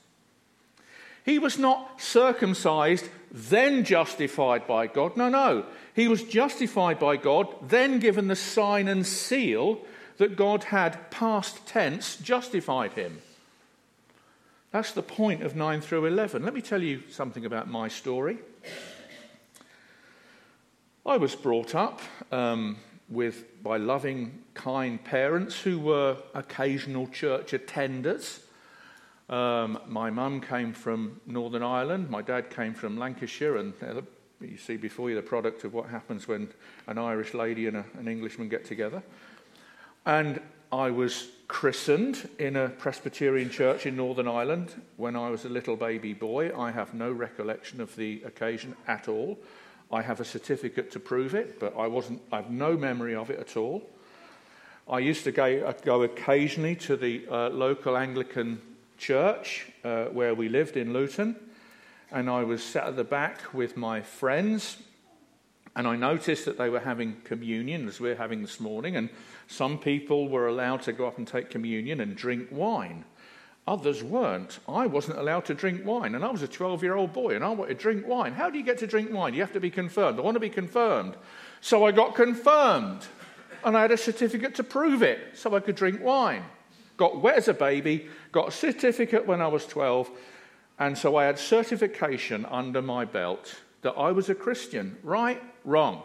He 1.25 1.39
was 1.39 1.59
not 1.59 2.01
circumcised, 2.01 3.09
then 3.31 3.85
justified 3.85 4.67
by 4.67 4.87
God. 4.87 5.17
No, 5.17 5.29
no. 5.29 5.67
He 5.95 6.09
was 6.09 6.23
justified 6.23 6.99
by 6.99 7.17
God, 7.17 7.49
then 7.69 7.99
given 7.99 8.29
the 8.29 8.37
sign 8.37 8.89
and 8.89 9.07
seal 9.07 9.81
that 10.19 10.37
God 10.37 10.65
had, 10.65 11.11
past 11.11 11.67
tense, 11.67 12.17
justified 12.17 12.93
him. 12.93 13.21
That's 14.71 14.93
the 14.93 15.03
point 15.03 15.43
of 15.43 15.57
9 15.57 15.81
through 15.81 16.07
11. 16.07 16.43
Let 16.43 16.55
me 16.55 16.61
tell 16.61 16.83
you 16.83 17.03
something 17.11 17.45
about 17.45 17.69
my 17.69 17.89
story. 17.89 18.39
I 21.05 21.17
was 21.19 21.35
brought 21.35 21.75
up 21.75 22.01
um, 22.33 22.77
with, 23.09 23.63
by 23.63 23.77
loving, 23.77 24.43
kind 24.55 25.03
parents 25.03 25.61
who 25.61 25.79
were 25.79 26.17
occasional 26.35 27.07
church 27.07 27.53
attenders. 27.53 28.41
Um, 29.29 29.79
my 29.87 30.11
mum 30.11 30.41
came 30.41 30.73
from 30.73 31.21
Northern 31.27 31.63
Ireland, 31.63 32.11
my 32.11 32.23
dad 32.23 32.51
came 32.51 32.75
from 32.75 32.99
Lancashire, 32.99 33.57
and 33.57 33.73
you 34.41 34.57
see 34.57 34.77
before 34.77 35.09
you 35.09 35.17
the 35.17 35.23
product 35.23 35.65
of 35.65 35.75
what 35.75 35.89
happens 35.89 36.29
when 36.29 36.49
an 36.87 36.99
Irish 36.99 37.35
lady 37.35 37.67
and 37.67 37.79
a, 37.79 37.85
an 37.99 38.09
Englishman 38.09 38.49
get 38.49 38.65
together. 38.65 39.03
And 40.07 40.41
I 40.71 40.91
was 40.93 41.27
christened 41.49 42.29
in 42.39 42.55
a 42.55 42.69
Presbyterian 42.69 43.51
church 43.51 43.87
in 43.87 43.97
Northern 43.97 44.29
Ireland 44.29 44.73
when 44.97 45.17
I 45.17 45.31
was 45.31 45.45
a 45.45 45.49
little 45.49 45.75
baby 45.75 46.15
boy. 46.15 46.57
I 46.57 46.71
have 46.71 46.95
no 46.95 47.11
recollection 47.11 47.81
of 47.81 47.95
the 47.97 48.23
occasion 48.25 48.77
at 48.87 49.09
all. 49.09 49.37
I 49.91 50.03
have 50.03 50.21
a 50.21 50.25
certificate 50.25 50.93
to 50.93 51.01
prove 51.01 51.35
it, 51.35 51.59
but 51.59 51.77
I 51.77 51.89
wasn't, 51.89 52.23
I 52.31 52.37
have 52.37 52.51
no 52.51 52.77
memory 52.77 53.17
of 53.17 53.31
it 53.31 53.41
at 53.41 53.57
all. 53.57 53.83
I 54.89 55.01
used 55.01 55.25
to 55.25 55.33
go, 55.33 55.75
go 55.83 56.05
occasionally 56.05 56.77
to 56.77 56.97
the 56.97 57.27
uh, 57.29 57.49
local 57.49 57.97
Anglican 57.97 58.61
church 58.99 59.73
uh, 59.83 60.05
where 60.05 60.37
we 60.37 60.49
lived 60.49 60.77
in 60.77 60.93
Luton, 60.93 61.35
and 62.13 62.31
I 62.31 62.45
was 62.45 62.63
sat 62.63 62.87
at 62.87 62.95
the 62.95 63.03
back 63.03 63.53
with 63.53 63.77
my 63.77 64.03
friends 64.03 64.77
and 65.77 65.87
I 65.87 65.95
noticed 65.95 66.47
that 66.47 66.57
they 66.57 66.71
were 66.71 66.81
having 66.81 67.17
communion 67.25 67.87
as 67.87 68.01
we're 68.01 68.17
having 68.17 68.41
this 68.41 68.59
morning, 68.59 68.97
and 68.97 69.11
some 69.47 69.79
people 69.79 70.27
were 70.27 70.49
allowed 70.49 70.81
to 70.83 70.93
go 70.93 71.07
up 71.07 71.19
and 71.19 71.29
take 71.29 71.51
communion 71.51 72.01
and 72.01 72.17
drink 72.17 72.49
wine. 72.51 73.05
Others 73.69 74.03
weren't. 74.03 74.59
I 74.67 74.87
wasn't 74.87 75.19
allowed 75.19 75.45
to 75.45 75.55
drink 75.55 75.85
wine, 75.85 76.15
and 76.15 76.25
I 76.25 76.31
was 76.31 76.43
a 76.43 76.49
12 76.49 76.83
year 76.83 76.95
old 76.95 77.13
boy, 77.13 77.35
and 77.35 77.45
I 77.45 77.51
wanted 77.51 77.77
to 77.77 77.83
drink 77.83 78.07
wine. 78.07 78.33
How 78.33 78.49
do 78.49 78.57
you 78.57 78.65
get 78.65 78.79
to 78.79 78.87
drink 78.87 79.13
wine? 79.13 79.35
You 79.35 79.41
have 79.41 79.53
to 79.53 79.61
be 79.61 79.71
confirmed. 79.71 80.19
I 80.19 80.23
want 80.23 80.37
to 80.37 80.41
be 80.41 80.49
confirmed. 80.49 81.15
So 81.61 81.85
I 81.85 81.93
got 81.93 82.15
confirmed, 82.15 83.03
and 83.63 83.77
I 83.77 83.83
had 83.83 83.93
a 83.93 83.99
certificate 83.99 84.55
to 84.55 84.65
prove 84.65 85.03
it, 85.03 85.19
so 85.35 85.55
I 85.55 85.61
could 85.61 85.77
drink 85.77 86.03
wine. 86.03 86.45
Got 86.97 87.21
wet 87.21 87.37
as 87.37 87.49
a 87.49 87.55
baby, 87.55 88.09
got 88.33 88.49
a 88.49 88.53
certificate 88.53 89.27
when 89.27 89.43
I 89.43 89.49
was 89.49 89.67
12, 89.67 90.09
and 90.79 90.97
so 90.97 91.17
I 91.17 91.25
had 91.25 91.39
certification 91.39 92.47
under 92.47 92.81
my 92.81 93.05
belt 93.05 93.57
that 93.83 93.93
I 93.93 94.13
was 94.13 94.29
a 94.29 94.35
Christian. 94.35 94.97
Right? 95.03 95.43
Wrong. 95.65 96.03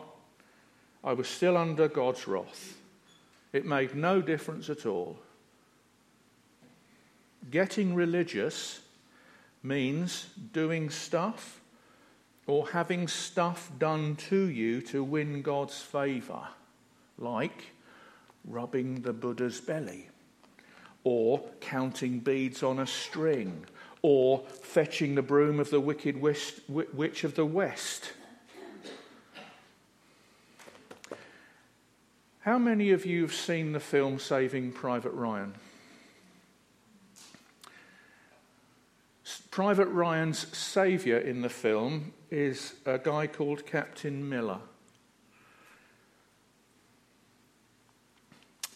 I 1.04 1.13
was 1.13 1.28
still 1.28 1.58
under 1.58 1.88
God's 1.88 2.28
wrath. 2.28 2.78
It 3.54 3.66
made 3.66 3.96
no 3.96 4.22
difference 4.22 4.70
at 4.70 4.86
all. 4.86 5.18
Getting 7.50 7.96
religious 7.96 8.82
means 9.63 10.28
doing 10.54 10.90
stuff 10.90 11.60
or 12.48 12.70
having 12.70 13.08
stuff 13.08 13.72
done 13.80 14.16
to 14.16 14.46
you 14.46 14.82
to 14.82 15.04
win 15.04 15.42
God's 15.42 15.82
favour, 15.82 16.48
like 17.18 17.72
rubbing 18.46 19.01
the 19.01 19.13
Buddha's 19.13 19.60
belly. 19.60 20.08
or 21.04 21.42
counting 21.60 22.20
beads 22.20 22.63
on 22.63 22.80
a 22.80 22.88
string, 22.88 23.66
or 24.01 24.39
fetching 24.39 25.15
the 25.15 25.22
broom 25.22 25.60
of 25.60 25.70
the 25.70 25.79
wicked 25.79 26.22
witch 26.22 27.24
of 27.24 27.36
the 27.36 27.46
west. 27.46 28.13
How 32.39 32.58
many 32.58 32.89
of 32.89 33.05
you 33.05 33.22
have 33.22 33.36
seen 33.36 33.72
the 33.72 33.79
film 33.79 34.17
Saving 34.17 34.72
Private 34.72 35.13
Ryan? 35.13 35.53
Private 39.51 39.89
Ryan's 39.89 40.48
saviour 40.58 41.20
in 41.20 41.41
the 41.41 41.50
film 41.50 42.13
is 42.31 42.74
a 42.86 42.98
guy 42.98 43.27
called 43.27 43.65
Captain 43.65 44.27
Miller. 44.29 44.60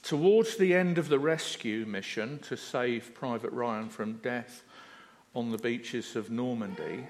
Towards 0.04 0.58
the 0.58 0.74
end 0.76 0.98
of 0.98 1.08
the 1.08 1.18
rescue 1.18 1.86
mission 1.86 2.40
to 2.40 2.58
save 2.58 3.16
Private 3.16 3.54
Ryan 3.54 3.88
from 3.88 4.18
death 4.18 4.64
on 5.36 5.52
the 5.52 5.58
beaches 5.58 6.16
of 6.16 6.32
Normandy, 6.32 7.08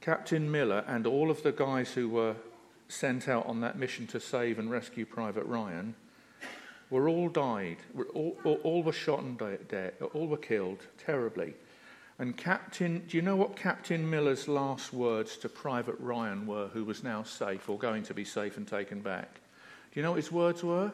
Captain 0.00 0.50
Miller 0.50 0.84
and 0.86 1.06
all 1.06 1.30
of 1.30 1.42
the 1.42 1.52
guys 1.52 1.92
who 1.92 2.08
were 2.08 2.36
sent 2.88 3.28
out 3.28 3.46
on 3.46 3.60
that 3.60 3.78
mission 3.78 4.06
to 4.08 4.20
save 4.20 4.58
and 4.58 4.70
rescue 4.70 5.06
Private 5.06 5.46
Ryan 5.46 5.94
were 6.90 7.08
all 7.08 7.28
died. 7.28 7.78
All, 8.14 8.36
all, 8.44 8.60
all 8.62 8.82
were 8.82 8.92
shot 8.92 9.22
and 9.22 9.38
dead. 9.38 9.94
All 10.14 10.28
were 10.28 10.36
killed 10.36 10.78
terribly. 10.98 11.54
And 12.18 12.36
Captain, 12.36 13.02
do 13.08 13.16
you 13.16 13.22
know 13.22 13.36
what 13.36 13.56
Captain 13.56 14.08
Miller's 14.08 14.48
last 14.48 14.92
words 14.92 15.36
to 15.38 15.48
Private 15.48 15.96
Ryan 15.98 16.46
were, 16.46 16.68
who 16.68 16.84
was 16.84 17.02
now 17.02 17.22
safe 17.22 17.68
or 17.68 17.78
going 17.78 18.04
to 18.04 18.14
be 18.14 18.24
safe 18.24 18.56
and 18.56 18.66
taken 18.66 19.00
back? 19.00 19.34
Do 19.92 20.00
you 20.00 20.02
know 20.02 20.12
what 20.12 20.18
his 20.18 20.32
words 20.32 20.62
were? 20.62 20.92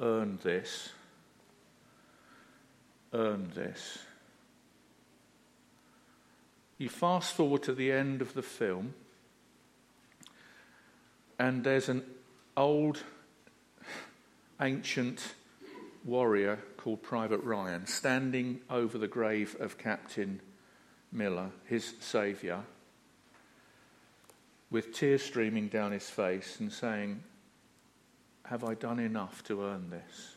Earn 0.00 0.38
this. 0.42 0.90
Earn 3.12 3.50
this. 3.54 3.98
You 6.78 6.88
fast 6.88 7.34
forward 7.34 7.62
to 7.64 7.74
the 7.74 7.92
end 7.92 8.22
of 8.22 8.34
the 8.34 8.42
film, 8.42 8.94
and 11.38 11.62
there's 11.62 11.88
an 11.88 12.02
old, 12.56 13.02
ancient 14.60 15.34
warrior 16.04 16.58
called 16.76 17.02
Private 17.02 17.42
Ryan 17.42 17.86
standing 17.86 18.60
over 18.68 18.98
the 18.98 19.08
grave 19.08 19.56
of 19.60 19.78
Captain 19.78 20.40
Miller, 21.12 21.50
his 21.66 21.94
saviour, 22.00 22.64
with 24.70 24.92
tears 24.92 25.22
streaming 25.22 25.68
down 25.68 25.92
his 25.92 26.08
face 26.08 26.58
and 26.58 26.72
saying, 26.72 27.22
Have 28.46 28.64
I 28.64 28.74
done 28.74 28.98
enough 28.98 29.44
to 29.44 29.62
earn 29.62 29.90
this? 29.90 30.31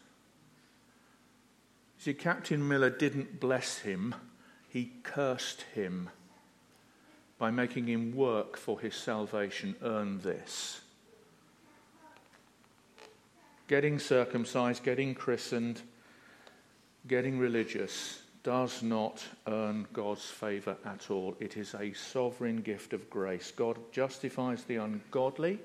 See, 2.06 2.14
Captain 2.14 2.68
Miller 2.68 2.92
didn't 2.92 3.40
bless 3.40 3.80
him, 3.80 4.14
he 4.70 4.92
cursed 5.02 5.64
him 5.74 6.12
by 7.40 7.50
making 7.50 7.88
him 7.88 8.16
work 8.16 8.58
for 8.58 8.80
his 8.80 8.94
salvation, 8.94 9.76
earn 9.82 10.20
this 10.22 10.82
getting 13.68 13.98
circumcised, 13.98 14.84
getting 14.84 15.16
christened, 15.16 15.82
getting 17.08 17.40
religious 17.40 18.22
does 18.44 18.84
not 18.84 19.26
earn 19.48 19.88
God's 19.92 20.26
favour 20.26 20.78
at 20.86 21.10
all. 21.10 21.36
It 21.40 21.58
is 21.58 21.74
a 21.74 21.92
sovereign 21.94 22.58
gift 22.58 22.94
of 22.94 23.10
grace. 23.10 23.50
God 23.50 23.80
justifies 23.92 24.64
the 24.66 24.76
ungodly 24.76 25.58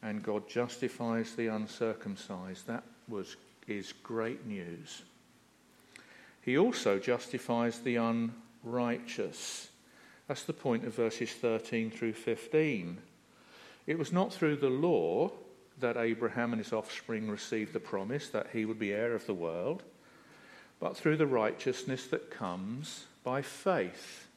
and 0.00 0.22
God 0.22 0.48
justifies 0.48 1.34
the 1.34 1.48
uncircumcised. 1.48 2.66
That 2.66 2.84
was, 3.06 3.36
is 3.68 3.92
great 4.02 4.46
news. 4.46 5.02
He 6.40 6.56
also 6.56 6.98
justifies 6.98 7.80
the 7.80 7.96
unrighteous. 7.96 9.68
That's 10.26 10.44
the 10.44 10.52
point 10.52 10.86
of 10.86 10.94
verses 10.94 11.32
13 11.32 11.90
through 11.90 12.14
15. 12.14 12.98
It 13.86 13.98
was 13.98 14.12
not 14.12 14.32
through 14.32 14.56
the 14.56 14.70
law 14.70 15.32
that 15.80 15.96
Abraham 15.96 16.52
and 16.52 16.62
his 16.62 16.72
offspring 16.72 17.28
received 17.28 17.72
the 17.72 17.80
promise 17.80 18.28
that 18.28 18.48
he 18.52 18.64
would 18.64 18.78
be 18.78 18.92
heir 18.92 19.14
of 19.14 19.26
the 19.26 19.34
world, 19.34 19.82
but 20.78 20.96
through 20.96 21.16
the 21.16 21.26
righteousness 21.26 22.06
that 22.06 22.30
comes 22.30 23.04
by 23.24 23.42
faith. 23.42 24.28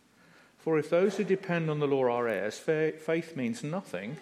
For 0.58 0.80
if 0.80 0.90
those 0.90 1.18
who 1.18 1.24
depend 1.24 1.70
on 1.70 1.80
the 1.80 1.88
law 1.88 2.06
are 2.06 2.28
heirs, 2.28 2.58
faith 2.58 3.36
means 3.36 3.64
nothing, 3.64 4.18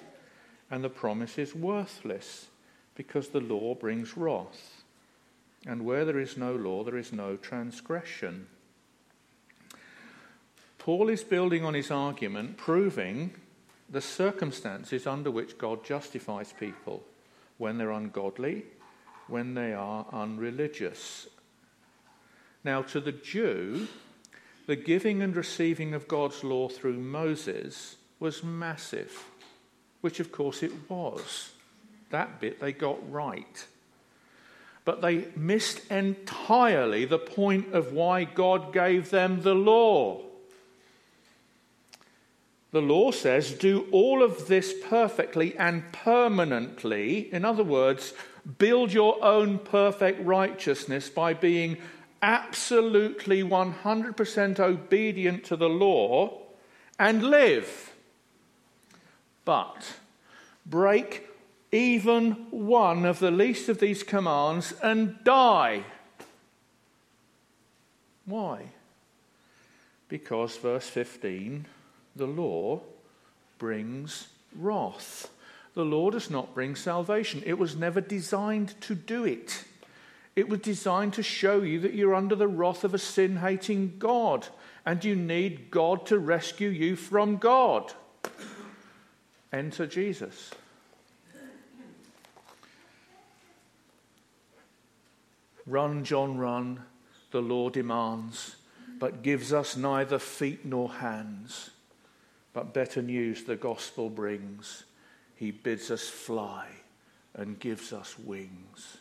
and 0.70 0.84
the 0.84 0.90
promise 0.90 1.38
is 1.38 1.56
worthless, 1.56 2.48
because 2.96 3.30
the 3.30 3.40
law 3.40 3.76
brings 3.76 4.18
wrath. 4.18 4.81
And 5.66 5.86
where 5.86 6.06
there 6.06 6.20
is 6.20 6.38
no 6.38 6.56
law, 6.56 6.84
there 6.84 6.98
is 6.98 7.14
no 7.14 7.36
transgression. 7.38 8.48
Paul 10.80 11.10
is 11.10 11.24
building 11.24 11.64
on 11.64 11.76
his 11.76 11.92
argument, 11.92 12.58
proving 12.58 13.36
the 13.88 14.02
circumstances 14.02 15.06
under 15.06 15.30
which 15.30 15.58
God 15.58 15.84
justifies 15.84 16.54
people 16.54 17.04
when 17.58 17.78
they're 17.78 17.92
ungodly, 17.92 18.64
when 19.28 19.54
they 19.54 19.74
are 19.74 20.08
unreligious. 20.12 21.28
Now, 22.64 22.82
to 22.84 23.00
the 23.00 23.12
Jew, 23.12 23.88
the 24.66 24.76
giving 24.76 25.22
and 25.22 25.36
receiving 25.36 25.94
of 25.94 26.08
God's 26.08 26.44
law 26.44 26.70
through 26.70 26.98
Moses 26.98 27.98
was 28.20 28.44
massive, 28.44 29.26
which 30.02 30.20
of 30.20 30.32
course 30.32 30.64
it 30.64 30.72
was. 30.90 31.52
That 32.10 32.40
bit 32.40 32.60
they 32.60 32.72
got 32.72 33.12
right. 33.12 33.66
But 34.84 35.02
they 35.02 35.28
missed 35.36 35.90
entirely 35.92 37.06
the 37.06 37.20
point 37.20 37.74
of 37.74 37.94
why 37.94 38.24
God 38.24 38.74
gave 38.74 39.10
them 39.10 39.42
the 39.44 39.54
law. 39.54 40.22
The 42.72 42.82
law 42.82 43.12
says, 43.12 43.52
do 43.52 43.88
all 43.92 44.24
of 44.24 44.48
this 44.48 44.74
perfectly 44.86 45.56
and 45.58 45.92
permanently. 45.92 47.32
In 47.34 47.44
other 47.44 47.66
words, 47.66 48.14
build 48.58 48.94
your 48.94 49.24
own 49.24 49.60
perfect 49.60 50.26
righteousness 50.26 51.10
by 51.10 51.34
being 51.34 51.78
absolutely 52.22 53.44
100% 53.44 54.60
obedient 54.60 55.44
to 55.46 55.56
the 55.56 55.70
law 55.70 56.40
and 56.98 57.24
live. 57.24 57.94
But 59.44 59.96
break 60.66 61.28
even 61.72 62.32
one 62.52 63.06
of 63.06 63.20
the 63.20 63.32
least 63.32 63.70
of 63.70 63.80
these 63.80 64.04
commands 64.04 64.74
and 64.84 65.24
die. 65.24 65.84
Why? 68.26 68.66
Because, 70.08 70.58
verse 70.58 70.88
15 70.88 71.68
the 72.16 72.28
law 72.28 72.82
brings 73.58 74.28
wrath. 74.56 75.30
The 75.74 75.86
law 75.86 76.10
does 76.10 76.30
not 76.30 76.54
bring 76.54 76.76
salvation. 76.76 77.42
It 77.46 77.58
was 77.58 77.76
never 77.76 78.02
designed 78.02 78.80
to 78.82 78.96
do 78.96 79.24
it. 79.24 79.64
It 80.36 80.50
was 80.50 80.60
designed 80.60 81.14
to 81.14 81.24
show 81.24 81.62
you 81.62 81.80
that 81.82 81.94
you're 81.94 82.16
under 82.16 82.36
the 82.36 82.48
wrath 82.48 82.84
of 82.84 82.94
a 82.94 83.00
sin 83.00 83.38
hating 83.38 83.96
God 83.98 84.48
and 84.86 85.04
you 85.04 85.16
need 85.16 85.72
God 85.72 86.06
to 86.08 86.20
rescue 86.20 86.70
you 86.70 86.96
from 86.96 87.38
God. 87.38 87.94
Enter 89.54 89.86
Jesus. 89.86 90.52
Run, 95.66 96.04
John, 96.04 96.38
run, 96.38 96.84
the 97.32 97.42
law 97.42 97.70
demands, 97.70 98.56
but 99.00 99.24
gives 99.24 99.54
us 99.54 99.78
neither 99.78 100.20
feet 100.20 100.66
nor 100.66 100.90
hands. 100.90 101.70
But 102.54 102.74
better 102.74 103.02
news 103.02 103.44
the 103.44 103.56
gospel 103.56 104.10
brings. 104.10 104.84
He 105.36 105.52
bids 105.52 105.90
us 105.90 106.08
fly 106.08 106.68
and 107.34 107.60
gives 107.60 107.94
us 107.94 108.18
wings. 108.20 108.98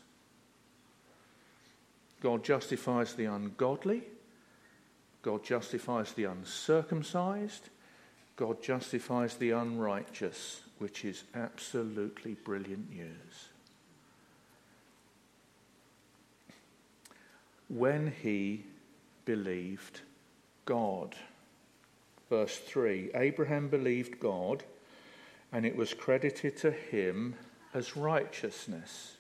God 2.21 2.45
justifies 2.45 3.15
the 3.15 3.25
ungodly. 3.25 4.03
God 5.23 5.45
justifies 5.45 6.13
the 6.13 6.25
uncircumcised. 6.25 7.69
God 8.37 8.63
justifies 8.63 9.35
the 9.37 9.51
unrighteous, 9.51 10.63
which 10.79 11.05
is 11.05 11.25
absolutely 11.35 12.35
brilliant 12.35 12.91
news. 12.91 13.49
When 17.71 18.13
he 18.23 18.65
believed 19.25 20.01
God. 20.67 21.15
Verse 22.29 22.59
3 22.59 23.13
Abraham 23.15 23.69
believed 23.69 24.21
God, 24.21 24.65
and 25.53 25.65
it 25.65 25.77
was 25.77 25.95
credited 25.95 26.57
to 26.59 26.71
him 26.71 27.37
as 27.73 27.97
righteousness. 27.97 29.17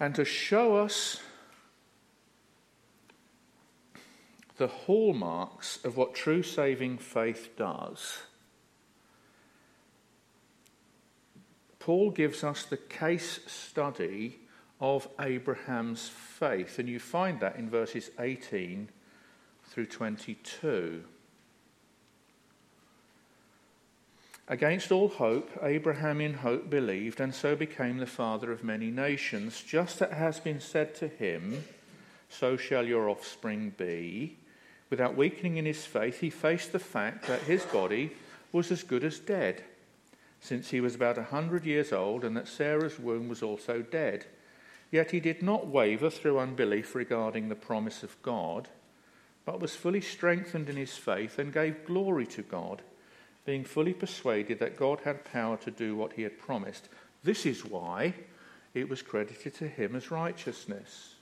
And 0.00 0.14
to 0.14 0.24
show 0.24 0.76
us 0.76 1.20
the 4.56 4.66
hallmarks 4.66 5.84
of 5.84 5.96
what 5.96 6.14
true 6.14 6.42
saving 6.42 6.98
faith 6.98 7.50
does, 7.56 8.18
Paul 11.84 12.12
gives 12.12 12.42
us 12.42 12.62
the 12.62 12.78
case 12.78 13.40
study 13.46 14.38
of 14.80 15.06
Abraham's 15.20 16.08
faith, 16.08 16.78
and 16.78 16.88
you 16.88 16.98
find 16.98 17.40
that 17.40 17.56
in 17.56 17.68
verses 17.68 18.10
18 18.18 18.88
through 19.64 19.84
22. 19.84 21.04
Against 24.48 24.90
all 24.90 25.10
hope, 25.10 25.50
Abraham 25.62 26.22
in 26.22 26.32
hope 26.32 26.70
believed, 26.70 27.20
and 27.20 27.34
so 27.34 27.54
became 27.54 27.98
the 27.98 28.06
father 28.06 28.50
of 28.50 28.64
many 28.64 28.90
nations, 28.90 29.60
just 29.60 30.00
as 30.00 30.10
has 30.16 30.40
been 30.40 30.60
said 30.60 30.94
to 30.94 31.08
him, 31.08 31.64
So 32.30 32.56
shall 32.56 32.86
your 32.86 33.10
offspring 33.10 33.74
be. 33.76 34.38
Without 34.88 35.18
weakening 35.18 35.58
in 35.58 35.66
his 35.66 35.84
faith, 35.84 36.20
he 36.20 36.30
faced 36.30 36.72
the 36.72 36.78
fact 36.78 37.26
that 37.26 37.42
his 37.42 37.62
body 37.66 38.12
was 38.52 38.72
as 38.72 38.82
good 38.82 39.04
as 39.04 39.18
dead, 39.18 39.64
since 40.44 40.68
he 40.68 40.80
was 40.82 40.94
about 40.94 41.16
a 41.16 41.24
hundred 41.24 41.64
years 41.64 41.90
old, 41.90 42.22
and 42.22 42.36
that 42.36 42.46
Sarah's 42.46 42.98
womb 42.98 43.30
was 43.30 43.42
also 43.42 43.80
dead. 43.80 44.26
Yet 44.90 45.10
he 45.10 45.18
did 45.18 45.42
not 45.42 45.66
waver 45.66 46.10
through 46.10 46.38
unbelief 46.38 46.94
regarding 46.94 47.48
the 47.48 47.54
promise 47.54 48.02
of 48.02 48.20
God, 48.20 48.68
but 49.46 49.58
was 49.58 49.74
fully 49.74 50.02
strengthened 50.02 50.68
in 50.68 50.76
his 50.76 50.98
faith 50.98 51.38
and 51.38 51.50
gave 51.50 51.86
glory 51.86 52.26
to 52.26 52.42
God 52.42 52.82
being 53.46 53.64
fully 53.64 53.94
persuaded 53.94 54.58
that 54.58 54.76
God 54.76 55.00
had 55.04 55.24
power 55.24 55.56
to 55.58 55.70
do 55.70 55.96
what 55.96 56.12
he 56.12 56.22
had 56.22 56.38
promised. 56.38 56.90
This 57.22 57.46
is 57.46 57.64
why 57.64 58.12
it 58.74 58.86
was 58.86 59.00
credited 59.00 59.54
to 59.54 59.68
him 59.68 59.96
as 59.96 60.10
righteousness. 60.10 61.14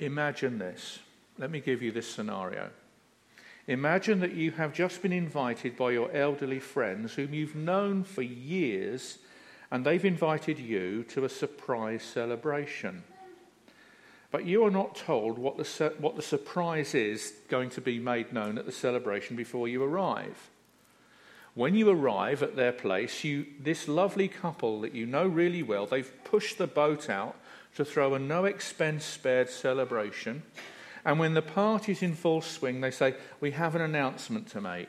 Imagine 0.00 0.58
this. 0.58 0.98
Let 1.38 1.52
me 1.52 1.60
give 1.60 1.80
you 1.80 1.92
this 1.92 2.10
scenario. 2.10 2.70
Imagine 3.68 4.20
that 4.20 4.34
you 4.34 4.50
have 4.52 4.72
just 4.72 5.02
been 5.02 5.12
invited 5.12 5.76
by 5.76 5.92
your 5.92 6.10
elderly 6.12 6.58
friends 6.58 7.14
whom 7.14 7.32
you've 7.32 7.54
known 7.54 8.02
for 8.02 8.22
years, 8.22 9.18
and 9.70 9.84
they've 9.84 10.04
invited 10.04 10.58
you 10.58 11.04
to 11.04 11.24
a 11.24 11.28
surprise 11.28 12.02
celebration. 12.02 13.04
But 14.32 14.46
you 14.46 14.64
are 14.64 14.70
not 14.70 14.96
told 14.96 15.38
what 15.38 15.58
the, 15.58 15.92
what 15.98 16.16
the 16.16 16.22
surprise 16.22 16.94
is 16.94 17.34
going 17.48 17.70
to 17.70 17.80
be 17.80 17.98
made 17.98 18.32
known 18.32 18.58
at 18.58 18.66
the 18.66 18.72
celebration 18.72 19.36
before 19.36 19.68
you 19.68 19.84
arrive. 19.84 20.50
When 21.54 21.74
you 21.74 21.90
arrive 21.90 22.42
at 22.42 22.56
their 22.56 22.72
place, 22.72 23.24
you, 23.24 23.44
this 23.60 23.86
lovely 23.86 24.26
couple 24.26 24.80
that 24.80 24.94
you 24.94 25.04
know 25.04 25.26
really 25.26 25.62
well, 25.62 25.86
they've 25.86 26.12
pushed 26.24 26.56
the 26.56 26.66
boat 26.66 27.10
out 27.10 27.36
to 27.76 27.84
throw 27.84 28.14
a 28.14 28.18
no 28.18 28.46
expense 28.46 29.04
spared 29.04 29.50
celebration. 29.50 30.42
And 31.04 31.18
when 31.18 31.34
the 31.34 31.42
party's 31.42 32.02
in 32.02 32.14
full 32.14 32.42
swing, 32.42 32.80
they 32.80 32.90
say, 32.90 33.14
We 33.40 33.50
have 33.52 33.74
an 33.74 33.82
announcement 33.82 34.48
to 34.48 34.60
make. 34.60 34.88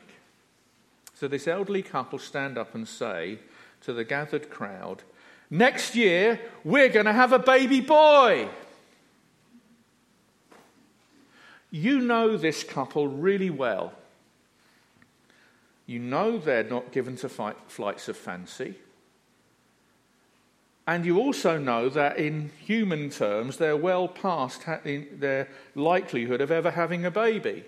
So 1.14 1.28
this 1.28 1.48
elderly 1.48 1.82
couple 1.82 2.18
stand 2.18 2.58
up 2.58 2.74
and 2.74 2.86
say 2.86 3.38
to 3.82 3.92
the 3.92 4.04
gathered 4.04 4.50
crowd, 4.50 5.02
Next 5.50 5.94
year, 5.94 6.40
we're 6.64 6.88
going 6.88 7.06
to 7.06 7.12
have 7.12 7.32
a 7.32 7.38
baby 7.38 7.80
boy. 7.80 8.48
You 11.70 12.00
know 12.00 12.36
this 12.36 12.62
couple 12.62 13.08
really 13.08 13.50
well. 13.50 13.92
You 15.86 15.98
know 15.98 16.38
they're 16.38 16.64
not 16.64 16.92
given 16.92 17.16
to 17.16 17.28
fight, 17.28 17.56
flights 17.66 18.08
of 18.08 18.16
fancy. 18.16 18.76
And 20.86 21.06
you 21.06 21.18
also 21.18 21.56
know 21.58 21.88
that 21.88 22.18
in 22.18 22.50
human 22.58 23.08
terms, 23.08 23.56
they're 23.56 23.76
well 23.76 24.06
past 24.06 24.66
their 24.84 25.48
likelihood 25.74 26.40
of 26.42 26.50
ever 26.50 26.70
having 26.70 27.06
a 27.06 27.10
baby. 27.10 27.64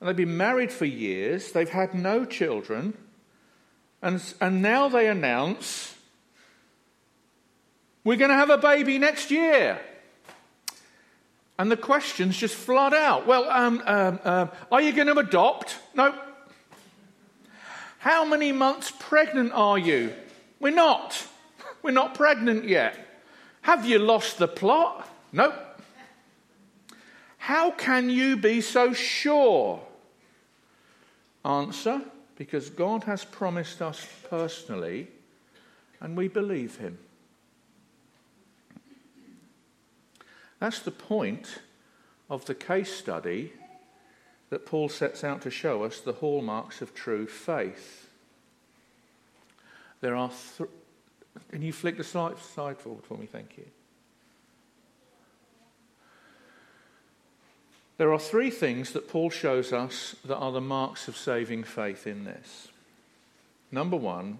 And 0.00 0.08
they've 0.08 0.16
been 0.16 0.36
married 0.36 0.72
for 0.72 0.86
years, 0.86 1.52
they've 1.52 1.68
had 1.68 1.94
no 1.94 2.24
children, 2.24 2.94
and, 4.02 4.20
and 4.40 4.62
now 4.62 4.88
they 4.88 5.08
announce, 5.08 5.94
we're 8.02 8.16
going 8.16 8.30
to 8.30 8.36
have 8.36 8.50
a 8.50 8.58
baby 8.58 8.98
next 8.98 9.30
year. 9.30 9.78
And 11.58 11.70
the 11.70 11.76
questions 11.76 12.36
just 12.36 12.54
flood 12.54 12.94
out. 12.94 13.26
Well, 13.26 13.48
um, 13.50 13.82
um, 13.84 14.20
um, 14.24 14.50
are 14.72 14.80
you 14.80 14.92
going 14.92 15.08
to 15.08 15.18
adopt? 15.18 15.76
No. 15.94 16.14
How 17.98 18.24
many 18.24 18.50
months 18.50 18.90
pregnant 18.98 19.52
are 19.52 19.78
you? 19.78 20.14
We're 20.58 20.74
not. 20.74 21.26
We're 21.82 21.90
not 21.90 22.14
pregnant 22.14 22.68
yet. 22.68 22.98
Have 23.62 23.84
you 23.84 23.98
lost 23.98 24.38
the 24.38 24.48
plot? 24.48 25.08
Nope. 25.32 25.54
How 27.38 27.70
can 27.70 28.10
you 28.10 28.36
be 28.36 28.60
so 28.60 28.92
sure? 28.92 29.80
Answer 31.44 32.02
because 32.36 32.70
God 32.70 33.04
has 33.04 33.24
promised 33.24 33.80
us 33.82 34.06
personally 34.28 35.08
and 36.00 36.16
we 36.16 36.28
believe 36.28 36.76
Him. 36.76 36.98
That's 40.58 40.80
the 40.80 40.90
point 40.90 41.60
of 42.28 42.44
the 42.44 42.54
case 42.54 42.92
study 42.94 43.52
that 44.50 44.66
Paul 44.66 44.88
sets 44.88 45.24
out 45.24 45.40
to 45.42 45.50
show 45.50 45.84
us 45.84 46.00
the 46.00 46.12
hallmarks 46.12 46.82
of 46.82 46.94
true 46.94 47.26
faith. 47.26 48.08
There 50.00 50.14
are. 50.14 50.30
Th- 50.58 50.68
Can 51.50 51.62
you 51.62 51.72
flick 51.72 51.96
the 51.96 52.04
slide, 52.04 52.38
forward 52.38 53.04
for 53.04 53.16
me? 53.16 53.26
Thank 53.26 53.56
you. 53.56 53.64
There 57.98 58.12
are 58.12 58.18
three 58.18 58.50
things 58.50 58.92
that 58.92 59.08
Paul 59.08 59.30
shows 59.30 59.72
us 59.72 60.16
that 60.24 60.38
are 60.38 60.52
the 60.52 60.60
marks 60.60 61.06
of 61.06 61.16
saving 61.16 61.64
faith 61.64 62.06
in 62.06 62.24
this. 62.24 62.68
Number 63.70 63.96
one, 63.96 64.38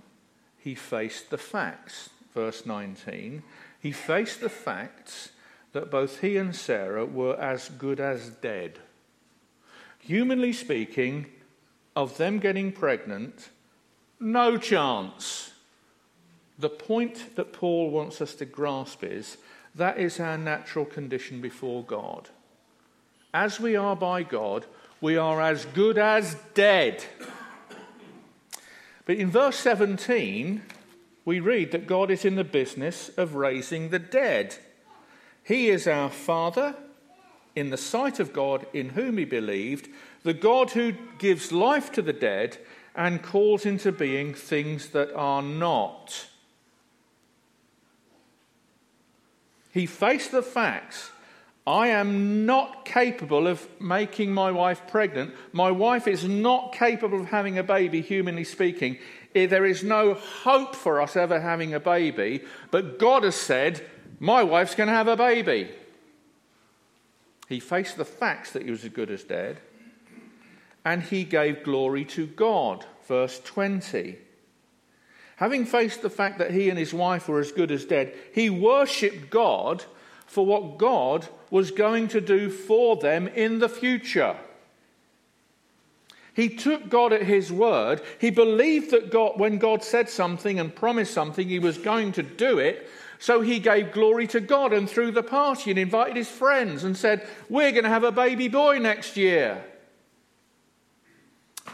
he 0.58 0.74
faced 0.74 1.30
the 1.30 1.38
facts. 1.38 2.10
Verse 2.34 2.64
19. 2.64 3.42
He 3.80 3.92
faced 3.92 4.40
the 4.40 4.48
facts 4.48 5.30
that 5.72 5.90
both 5.90 6.20
he 6.20 6.36
and 6.36 6.54
Sarah 6.54 7.04
were 7.04 7.38
as 7.38 7.68
good 7.68 8.00
as 8.00 8.30
dead. 8.30 8.78
Humanly 9.98 10.52
speaking, 10.52 11.26
of 11.94 12.16
them 12.16 12.38
getting 12.38 12.72
pregnant, 12.72 13.50
no 14.18 14.56
chance. 14.56 15.49
The 16.60 16.68
point 16.68 17.36
that 17.36 17.54
Paul 17.54 17.90
wants 17.90 18.20
us 18.20 18.34
to 18.34 18.44
grasp 18.44 19.02
is 19.02 19.38
that 19.74 19.98
is 19.98 20.20
our 20.20 20.36
natural 20.36 20.84
condition 20.84 21.40
before 21.40 21.82
God. 21.82 22.28
As 23.32 23.58
we 23.58 23.76
are 23.76 23.96
by 23.96 24.24
God, 24.24 24.66
we 25.00 25.16
are 25.16 25.40
as 25.40 25.64
good 25.64 25.96
as 25.96 26.36
dead. 26.52 27.02
But 29.06 29.16
in 29.16 29.30
verse 29.30 29.56
17, 29.56 30.60
we 31.24 31.40
read 31.40 31.72
that 31.72 31.86
God 31.86 32.10
is 32.10 32.26
in 32.26 32.34
the 32.34 32.44
business 32.44 33.08
of 33.16 33.36
raising 33.36 33.88
the 33.88 33.98
dead. 33.98 34.56
He 35.42 35.70
is 35.70 35.86
our 35.86 36.10
Father 36.10 36.74
in 37.56 37.70
the 37.70 37.78
sight 37.78 38.20
of 38.20 38.34
God 38.34 38.66
in 38.74 38.90
whom 38.90 39.16
he 39.16 39.24
believed, 39.24 39.88
the 40.24 40.34
God 40.34 40.72
who 40.72 40.92
gives 41.16 41.52
life 41.52 41.90
to 41.92 42.02
the 42.02 42.12
dead 42.12 42.58
and 42.94 43.22
calls 43.22 43.64
into 43.64 43.92
being 43.92 44.34
things 44.34 44.90
that 44.90 45.14
are 45.14 45.40
not. 45.40 46.26
He 49.72 49.86
faced 49.86 50.32
the 50.32 50.42
facts. 50.42 51.10
I 51.66 51.88
am 51.88 52.46
not 52.46 52.84
capable 52.84 53.46
of 53.46 53.68
making 53.80 54.32
my 54.32 54.50
wife 54.50 54.82
pregnant. 54.88 55.34
My 55.52 55.70
wife 55.70 56.08
is 56.08 56.24
not 56.24 56.72
capable 56.72 57.20
of 57.20 57.26
having 57.26 57.58
a 57.58 57.62
baby, 57.62 58.00
humanly 58.00 58.44
speaking. 58.44 58.98
Eh, 59.34 59.46
there 59.46 59.66
is 59.66 59.84
no 59.84 60.14
hope 60.14 60.74
for 60.74 61.00
us 61.00 61.16
ever 61.16 61.40
having 61.40 61.74
a 61.74 61.80
baby. 61.80 62.42
But 62.70 62.98
God 62.98 63.22
has 63.22 63.36
said, 63.36 63.84
my 64.18 64.42
wife's 64.42 64.74
going 64.74 64.88
to 64.88 64.94
have 64.94 65.08
a 65.08 65.16
baby. 65.16 65.70
He 67.48 67.60
faced 67.60 67.96
the 67.96 68.04
facts 68.04 68.52
that 68.52 68.62
he 68.62 68.70
was 68.70 68.84
as 68.84 68.90
good 68.90 69.10
as 69.10 69.24
dead, 69.24 69.60
and 70.84 71.02
he 71.02 71.24
gave 71.24 71.64
glory 71.64 72.04
to 72.06 72.26
God. 72.26 72.86
Verse 73.06 73.40
20. 73.40 74.18
Having 75.40 75.64
faced 75.64 76.02
the 76.02 76.10
fact 76.10 76.36
that 76.36 76.50
he 76.50 76.68
and 76.68 76.78
his 76.78 76.92
wife 76.92 77.26
were 77.26 77.40
as 77.40 77.50
good 77.50 77.70
as 77.70 77.86
dead, 77.86 78.12
he 78.34 78.50
worshipped 78.50 79.30
God 79.30 79.82
for 80.26 80.44
what 80.44 80.76
God 80.76 81.26
was 81.50 81.70
going 81.70 82.08
to 82.08 82.20
do 82.20 82.50
for 82.50 82.96
them 82.96 83.26
in 83.26 83.58
the 83.58 83.68
future. 83.68 84.36
He 86.34 86.50
took 86.50 86.90
God 86.90 87.14
at 87.14 87.22
his 87.22 87.50
word. 87.50 88.02
He 88.18 88.28
believed 88.28 88.90
that 88.90 89.10
God, 89.10 89.40
when 89.40 89.56
God 89.56 89.82
said 89.82 90.10
something 90.10 90.60
and 90.60 90.76
promised 90.76 91.14
something, 91.14 91.48
he 91.48 91.58
was 91.58 91.78
going 91.78 92.12
to 92.12 92.22
do 92.22 92.58
it. 92.58 92.90
So 93.18 93.40
he 93.40 93.60
gave 93.60 93.92
glory 93.92 94.26
to 94.28 94.40
God 94.40 94.74
and 94.74 94.88
threw 94.88 95.10
the 95.10 95.22
party 95.22 95.70
and 95.70 95.78
invited 95.80 96.16
his 96.16 96.28
friends 96.28 96.84
and 96.84 96.94
said, 96.94 97.26
We're 97.48 97.72
going 97.72 97.84
to 97.84 97.90
have 97.90 98.04
a 98.04 98.12
baby 98.12 98.48
boy 98.48 98.78
next 98.78 99.16
year. 99.16 99.64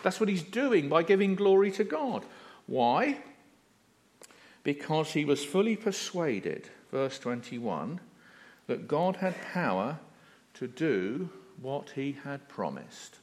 That's 0.05 0.21
what 0.21 0.29
he's 0.29 0.45
doing 0.45 0.89
by 0.89 1.03
giving 1.03 1.35
glory 1.35 1.73
to 1.73 1.83
God. 1.83 2.25
Why? 2.69 3.19
Because 4.67 5.13
he 5.13 5.25
was 5.25 5.45
fully 5.45 5.77
persuaded, 5.77 6.69
verse 6.91 7.21
21, 7.21 8.01
that 8.67 8.89
God 8.89 9.15
had 9.15 9.41
power 9.53 10.01
to 10.55 10.67
do 10.67 11.31
what 11.63 11.91
he 11.91 12.17
had 12.25 12.49
promised. 12.49 13.19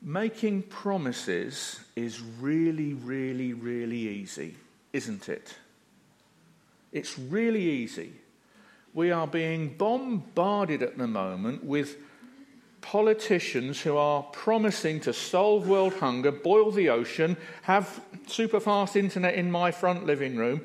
Making 0.00 0.62
promises 0.62 1.80
is 1.96 2.20
really, 2.20 2.94
really, 2.94 3.52
really 3.52 4.08
easy, 4.08 4.54
isn't 4.92 5.28
it? 5.28 5.56
It's 6.92 7.18
really 7.18 7.68
easy. 7.68 8.12
We 8.94 9.10
are 9.10 9.26
being 9.26 9.74
bombarded 9.76 10.84
at 10.84 10.96
the 10.96 11.08
moment 11.08 11.64
with 11.64 11.96
politicians 12.80 13.80
who 13.80 13.96
are 13.96 14.22
promising 14.24 15.00
to 15.00 15.12
solve 15.12 15.68
world 15.68 15.94
hunger, 15.94 16.32
boil 16.32 16.70
the 16.70 16.88
ocean, 16.88 17.36
have 17.62 18.00
super 18.26 18.60
fast 18.60 18.96
internet 18.96 19.34
in 19.34 19.50
my 19.50 19.70
front 19.70 20.06
living 20.06 20.36
room, 20.36 20.62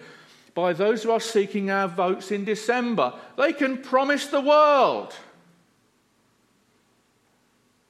by 0.54 0.73
those 0.73 1.04
who 1.04 1.12
are 1.12 1.19
seeking 1.19 1.71
our 1.71 1.88
votes 1.88 2.32
in 2.32 2.45
December. 2.45 3.13
They 3.38 3.54
can 3.54 3.80
promise 3.80 4.28
the 4.28 4.41
world. 4.41 5.15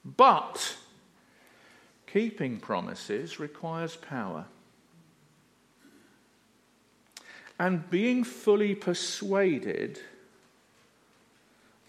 But 0.06 0.76
Keeping 2.14 2.60
promises 2.60 3.40
requires 3.40 3.96
power. 3.96 4.46
And 7.58 7.90
being 7.90 8.24
fully 8.24 8.76
persuaded 8.76 10.00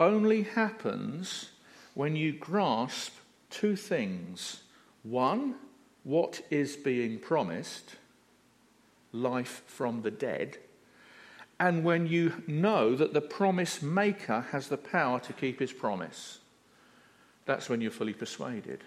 only 0.00 0.44
happens 0.44 1.50
when 1.94 2.16
you 2.16 2.32
grasp 2.32 3.12
two 3.50 3.76
things. 3.76 4.62
One, 5.02 5.54
what 6.02 6.42
is 6.50 6.76
being 6.76 7.18
promised, 7.18 7.96
life 9.12 9.62
from 9.66 10.02
the 10.02 10.10
dead, 10.10 10.58
and 11.58 11.84
when 11.84 12.06
you 12.06 12.42
know 12.46 12.94
that 12.96 13.14
the 13.14 13.20
promise 13.20 13.80
maker 13.80 14.46
has 14.50 14.68
the 14.68 14.76
power 14.76 15.20
to 15.20 15.32
keep 15.32 15.60
his 15.60 15.72
promise. 15.72 16.40
That's 17.46 17.68
when 17.68 17.80
you're 17.80 17.90
fully 17.90 18.12
persuaded. 18.12 18.82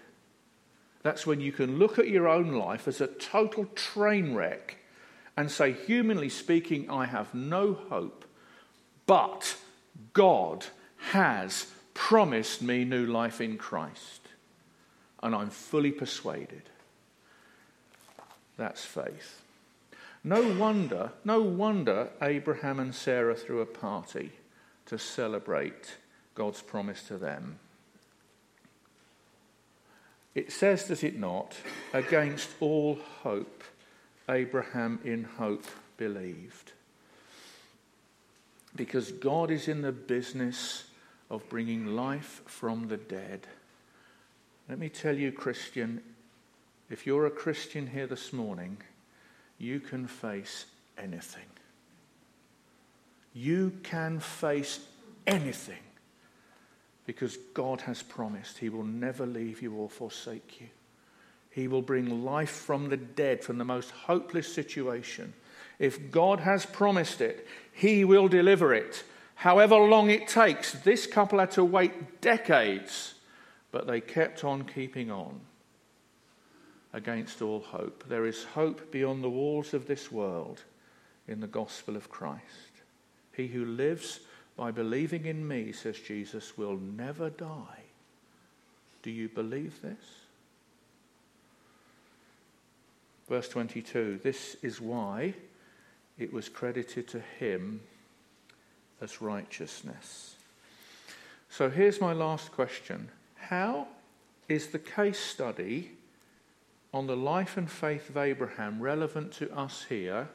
That's 1.02 1.26
when 1.26 1.40
you 1.40 1.52
can 1.52 1.78
look 1.78 1.98
at 1.98 2.08
your 2.08 2.28
own 2.28 2.52
life 2.52 2.86
as 2.86 3.00
a 3.00 3.06
total 3.06 3.64
train 3.74 4.34
wreck 4.34 4.76
and 5.36 5.50
say, 5.50 5.72
humanly 5.72 6.28
speaking, 6.28 6.90
I 6.90 7.06
have 7.06 7.32
no 7.32 7.72
hope, 7.72 8.24
but 9.06 9.56
God 10.12 10.66
has 11.12 11.66
promised 11.98 12.62
me 12.62 12.84
new 12.84 13.04
life 13.04 13.40
in 13.40 13.58
Christ. 13.58 14.28
And 15.20 15.34
I'm 15.34 15.50
fully 15.50 15.90
persuaded. 15.90 16.62
That's 18.56 18.84
faith. 18.84 19.42
No 20.22 20.54
wonder, 20.54 21.10
no 21.24 21.42
wonder 21.42 22.10
Abraham 22.22 22.78
and 22.78 22.94
Sarah 22.94 23.34
threw 23.34 23.60
a 23.60 23.66
party 23.66 24.30
to 24.86 24.96
celebrate 24.96 25.96
God's 26.36 26.62
promise 26.62 27.02
to 27.08 27.18
them. 27.18 27.58
It 30.36 30.52
says, 30.52 30.84
does 30.84 31.02
it 31.02 31.18
not, 31.18 31.56
against 31.92 32.50
all 32.60 33.00
hope, 33.22 33.64
Abraham 34.28 35.00
in 35.04 35.24
hope 35.24 35.66
believed. 35.96 36.72
Because 38.76 39.10
God 39.10 39.50
is 39.50 39.66
in 39.66 39.82
the 39.82 39.90
business 39.90 40.84
of 41.30 41.48
bringing 41.48 41.94
life 41.94 42.42
from 42.46 42.88
the 42.88 42.96
dead. 42.96 43.46
Let 44.68 44.78
me 44.78 44.88
tell 44.88 45.16
you, 45.16 45.32
Christian, 45.32 46.02
if 46.90 47.06
you're 47.06 47.26
a 47.26 47.30
Christian 47.30 47.86
here 47.86 48.06
this 48.06 48.32
morning, 48.32 48.78
you 49.58 49.80
can 49.80 50.06
face 50.06 50.66
anything. 50.96 51.44
You 53.34 53.72
can 53.82 54.20
face 54.20 54.80
anything 55.26 55.82
because 57.06 57.36
God 57.54 57.80
has 57.82 58.02
promised 58.02 58.58
He 58.58 58.68
will 58.68 58.84
never 58.84 59.26
leave 59.26 59.62
you 59.62 59.74
or 59.74 59.88
forsake 59.88 60.60
you. 60.60 60.68
He 61.50 61.66
will 61.66 61.82
bring 61.82 62.24
life 62.24 62.50
from 62.50 62.88
the 62.88 62.96
dead, 62.96 63.42
from 63.42 63.58
the 63.58 63.64
most 63.64 63.90
hopeless 63.90 64.52
situation. 64.52 65.32
If 65.78 66.10
God 66.10 66.40
has 66.40 66.66
promised 66.66 67.20
it, 67.20 67.46
He 67.72 68.04
will 68.04 68.28
deliver 68.28 68.74
it, 68.74 69.04
however 69.38 69.76
long 69.76 70.10
it 70.10 70.26
takes. 70.26 70.72
This 70.72 71.06
couple 71.06 71.38
had 71.38 71.52
to 71.52 71.64
wait 71.64 72.20
decades, 72.20 73.14
but 73.70 73.86
they 73.86 74.00
kept 74.00 74.42
on 74.42 74.64
keeping 74.64 75.10
on 75.12 75.40
against 76.92 77.40
all 77.40 77.60
hope. 77.60 78.04
There 78.08 78.26
is 78.26 78.42
hope 78.42 78.90
beyond 78.90 79.22
the 79.22 79.30
walls 79.30 79.74
of 79.74 79.86
this 79.86 80.10
world 80.10 80.64
in 81.28 81.40
the 81.40 81.46
gospel 81.46 81.94
of 81.96 82.10
Christ. 82.10 82.42
He 83.32 83.46
who 83.46 83.64
lives 83.64 84.20
by 84.56 84.72
believing 84.72 85.26
in 85.26 85.46
me, 85.46 85.70
says 85.70 86.00
Jesus, 86.00 86.58
will 86.58 86.76
never 86.76 87.30
die. 87.30 87.84
Do 89.02 89.12
you 89.12 89.28
believe 89.28 89.80
this? 89.82 90.04
Verse 93.28 93.48
22 93.48 94.18
This 94.20 94.56
is 94.62 94.80
why 94.80 95.34
it 96.18 96.32
was 96.32 96.48
credited 96.48 97.06
to 97.08 97.20
him 97.38 97.82
as 99.00 99.20
righteousness. 99.20 100.34
So 101.48 101.70
here's 101.70 102.00
my 102.00 102.12
last 102.12 102.52
question 102.52 103.08
How 103.36 103.88
is 104.48 104.68
the 104.68 104.78
case 104.78 105.18
study 105.18 105.92
on 106.92 107.06
the 107.06 107.16
life 107.16 107.56
and 107.56 107.70
faith 107.70 108.08
of 108.08 108.16
Abraham 108.16 108.80
relevant 108.80 109.32
to 109.32 109.54
us 109.56 109.86
here 109.88 110.28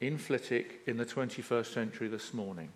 in 0.00 0.18
Flitwick 0.18 0.80
in 0.86 0.96
the 0.96 1.06
21st 1.06 1.72
century 1.72 2.08
this 2.08 2.32
morning? 2.32 2.70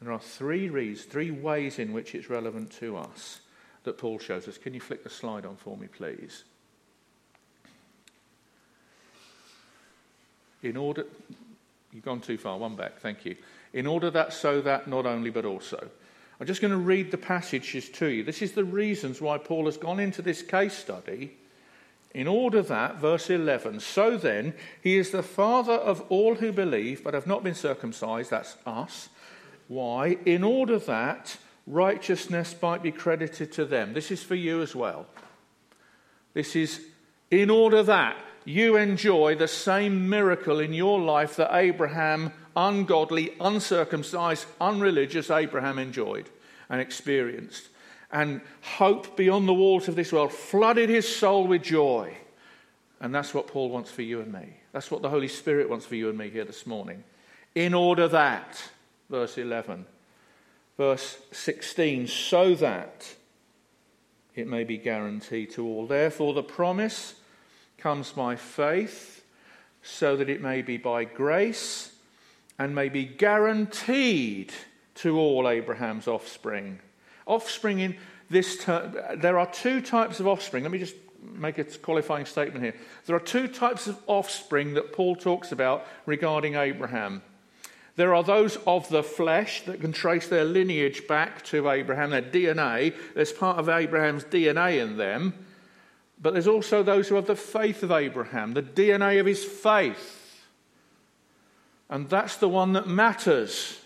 There 0.00 0.12
are 0.12 0.20
three 0.20 0.68
reasons, 0.68 1.10
three 1.10 1.30
ways 1.30 1.78
in 1.78 1.92
which 1.92 2.14
it's 2.14 2.28
relevant 2.28 2.70
to 2.72 2.96
us 2.96 3.40
that 3.84 3.98
Paul 3.98 4.18
shows 4.18 4.48
us. 4.48 4.58
Can 4.58 4.74
you 4.74 4.80
flick 4.80 5.04
the 5.04 5.10
slide 5.10 5.46
on 5.46 5.56
for 5.56 5.76
me, 5.76 5.86
please? 5.86 6.44
In 10.62 10.76
order, 10.76 11.04
you've 11.92 12.04
gone 12.04 12.20
too 12.20 12.38
far, 12.38 12.58
one 12.58 12.74
back, 12.74 12.98
thank 13.00 13.24
you. 13.24 13.36
In 13.74 13.86
order 13.86 14.10
that, 14.10 14.32
so 14.32 14.62
that, 14.62 14.88
not 14.88 15.04
only, 15.04 15.28
but 15.28 15.44
also. 15.44 15.90
I'm 16.40 16.46
just 16.46 16.62
going 16.62 16.72
to 16.72 16.78
read 16.78 17.10
the 17.10 17.18
passages 17.18 17.90
to 17.90 18.06
you. 18.06 18.24
This 18.24 18.40
is 18.40 18.52
the 18.52 18.64
reasons 18.64 19.20
why 19.20 19.36
Paul 19.36 19.66
has 19.66 19.76
gone 19.76 20.00
into 20.00 20.22
this 20.22 20.40
case 20.40 20.72
study. 20.72 21.36
In 22.14 22.26
order 22.26 22.62
that, 22.62 22.96
verse 22.96 23.28
11, 23.28 23.80
so 23.80 24.16
then, 24.16 24.54
he 24.82 24.96
is 24.96 25.10
the 25.10 25.22
father 25.22 25.74
of 25.74 26.02
all 26.08 26.36
who 26.36 26.52
believe 26.52 27.04
but 27.04 27.12
have 27.12 27.26
not 27.26 27.44
been 27.44 27.54
circumcised, 27.54 28.30
that's 28.30 28.56
us 28.64 29.10
why? 29.68 30.18
In 30.24 30.44
order 30.44 30.78
that 30.78 31.36
righteousness 31.66 32.54
might 32.60 32.82
be 32.82 32.92
credited 32.92 33.52
to 33.52 33.64
them. 33.64 33.94
This 33.94 34.10
is 34.10 34.22
for 34.22 34.34
you 34.34 34.60
as 34.62 34.74
well. 34.74 35.06
This 36.34 36.54
is 36.56 36.84
in 37.30 37.48
order 37.48 37.82
that 37.82 38.16
you 38.44 38.76
enjoy 38.76 39.34
the 39.34 39.48
same 39.48 40.08
miracle 40.08 40.60
in 40.60 40.74
your 40.74 41.00
life 41.00 41.36
that 41.36 41.56
Abraham, 41.56 42.32
ungodly, 42.56 43.34
uncircumcised, 43.40 44.46
unreligious 44.60 45.30
Abraham 45.30 45.78
enjoyed 45.78 46.28
and 46.68 46.80
experienced. 46.80 47.68
And 48.12 48.40
hope 48.62 49.16
beyond 49.16 49.48
the 49.48 49.54
walls 49.54 49.88
of 49.88 49.96
this 49.96 50.12
world 50.12 50.32
flooded 50.32 50.88
his 50.88 51.16
soul 51.16 51.46
with 51.46 51.62
joy. 51.62 52.16
And 53.00 53.14
that's 53.14 53.34
what 53.34 53.48
Paul 53.48 53.70
wants 53.70 53.90
for 53.90 54.02
you 54.02 54.20
and 54.20 54.32
me. 54.32 54.60
That's 54.72 54.90
what 54.90 55.02
the 55.02 55.10
Holy 55.10 55.28
Spirit 55.28 55.68
wants 55.68 55.86
for 55.86 55.96
you 55.96 56.08
and 56.08 56.16
me 56.16 56.30
here 56.30 56.44
this 56.44 56.66
morning. 56.66 57.02
In 57.54 57.74
order 57.74 58.08
that 58.08 58.62
verse 59.10 59.38
11. 59.38 59.86
Verse 60.76 61.18
16, 61.30 62.08
so 62.08 62.54
that 62.56 63.14
it 64.34 64.48
may 64.48 64.64
be 64.64 64.76
guaranteed 64.76 65.52
to 65.52 65.64
all. 65.64 65.86
Therefore, 65.86 66.34
the 66.34 66.42
promise 66.42 67.14
comes 67.78 68.10
by 68.10 68.34
faith, 68.34 69.24
so 69.82 70.16
that 70.16 70.28
it 70.28 70.40
may 70.40 70.62
be 70.62 70.76
by 70.76 71.04
grace 71.04 71.93
and 72.58 72.74
may 72.74 72.88
be 72.88 73.04
guaranteed 73.04 74.52
to 74.96 75.18
all 75.18 75.48
Abraham's 75.48 76.06
offspring. 76.06 76.78
Offspring 77.26 77.80
in 77.80 77.96
this 78.30 78.58
term, 78.58 78.96
there 79.16 79.38
are 79.38 79.50
two 79.50 79.80
types 79.80 80.20
of 80.20 80.26
offspring. 80.26 80.62
Let 80.62 80.72
me 80.72 80.78
just 80.78 80.96
make 81.22 81.58
a 81.58 81.64
qualifying 81.64 82.26
statement 82.26 82.64
here. 82.64 82.74
There 83.06 83.16
are 83.16 83.20
two 83.20 83.48
types 83.48 83.86
of 83.86 83.98
offspring 84.06 84.74
that 84.74 84.92
Paul 84.92 85.16
talks 85.16 85.52
about 85.52 85.86
regarding 86.06 86.54
Abraham. 86.54 87.22
There 87.96 88.14
are 88.14 88.24
those 88.24 88.56
of 88.66 88.88
the 88.88 89.02
flesh 89.02 89.62
that 89.62 89.80
can 89.80 89.92
trace 89.92 90.26
their 90.26 90.44
lineage 90.44 91.06
back 91.06 91.44
to 91.46 91.70
Abraham, 91.70 92.10
their 92.10 92.22
DNA. 92.22 92.94
There's 93.14 93.32
part 93.32 93.58
of 93.58 93.68
Abraham's 93.68 94.24
DNA 94.24 94.82
in 94.82 94.96
them. 94.96 95.34
But 96.20 96.32
there's 96.32 96.48
also 96.48 96.82
those 96.82 97.08
who 97.08 97.14
have 97.16 97.26
the 97.26 97.36
faith 97.36 97.82
of 97.82 97.92
Abraham, 97.92 98.54
the 98.54 98.62
DNA 98.62 99.20
of 99.20 99.26
his 99.26 99.44
faith. 99.44 100.23
And 101.90 102.08
that's 102.08 102.36
the 102.36 102.48
one 102.48 102.72
that 102.72 102.86
matters. 102.86 103.80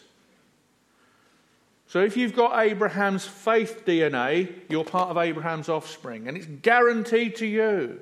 So 1.86 2.00
if 2.00 2.16
you've 2.16 2.36
got 2.36 2.60
Abraham's 2.60 3.26
faith 3.26 3.82
DNA, 3.86 4.52
you're 4.68 4.84
part 4.84 5.10
of 5.10 5.16
Abraham's 5.16 5.68
offspring. 5.68 6.28
And 6.28 6.36
it's 6.36 6.46
guaranteed 6.46 7.36
to 7.36 7.46
you 7.46 8.00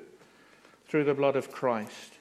through 0.87 1.05
the 1.05 1.13
blood 1.13 1.35
of 1.35 1.51
Christ. 1.51 2.13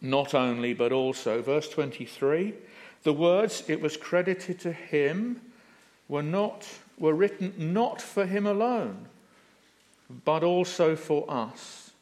Not 0.00 0.34
only, 0.34 0.74
but 0.74 0.92
also, 0.92 1.42
verse 1.42 1.68
23, 1.68 2.54
the 3.02 3.12
words 3.12 3.64
it 3.68 3.80
was 3.80 3.96
credited 3.96 4.60
to 4.60 4.72
him 4.72 5.40
were 6.08 6.22
not 6.22 6.66
were 6.98 7.14
written 7.14 7.54
not 7.56 8.02
for 8.02 8.26
him 8.26 8.46
alone, 8.46 9.06
but 10.24 10.42
also 10.42 10.96
for 10.96 11.24
us, 11.30 11.92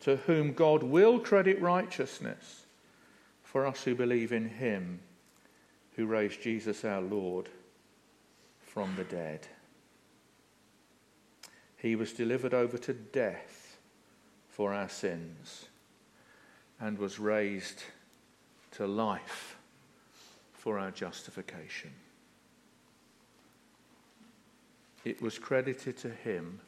to 0.00 0.16
whom 0.16 0.52
God 0.52 0.82
will 0.82 1.18
credit 1.20 1.60
righteousness, 1.60 2.64
for 3.50 3.66
us 3.66 3.82
who 3.82 3.96
believe 3.96 4.30
in 4.30 4.48
him 4.48 5.00
who 5.96 6.06
raised 6.06 6.40
Jesus 6.40 6.84
our 6.84 7.00
Lord 7.00 7.48
from 8.60 8.94
the 8.94 9.02
dead. 9.02 9.48
He 11.76 11.96
was 11.96 12.12
delivered 12.12 12.54
over 12.54 12.78
to 12.78 12.92
death 12.92 13.78
for 14.48 14.72
our 14.72 14.88
sins 14.88 15.66
and 16.78 16.96
was 16.96 17.18
raised 17.18 17.82
to 18.72 18.86
life 18.86 19.56
for 20.52 20.78
our 20.78 20.92
justification. 20.92 21.90
It 25.04 25.20
was 25.20 25.40
credited 25.40 25.96
to 25.98 26.10
him 26.10 26.60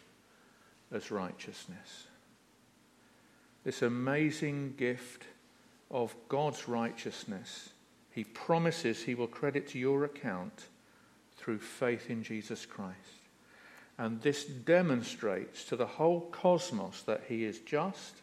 as 0.90 1.12
righteousness. 1.12 2.08
This 3.62 3.82
amazing 3.82 4.74
gift 4.76 5.26
of 5.92 6.14
God's 6.28 6.66
righteousness, 6.66 7.70
he 8.10 8.24
promises 8.24 9.02
he 9.02 9.14
will 9.14 9.26
credit 9.26 9.68
to 9.68 9.78
your 9.78 10.04
account 10.04 10.66
through 11.36 11.58
faith 11.58 12.10
in 12.10 12.22
Jesus 12.22 12.66
Christ. 12.66 12.96
And 13.98 14.20
this 14.22 14.44
demonstrates 14.44 15.64
to 15.66 15.76
the 15.76 15.86
whole 15.86 16.22
cosmos 16.32 17.02
that 17.02 17.24
he 17.28 17.44
is 17.44 17.58
just 17.60 18.14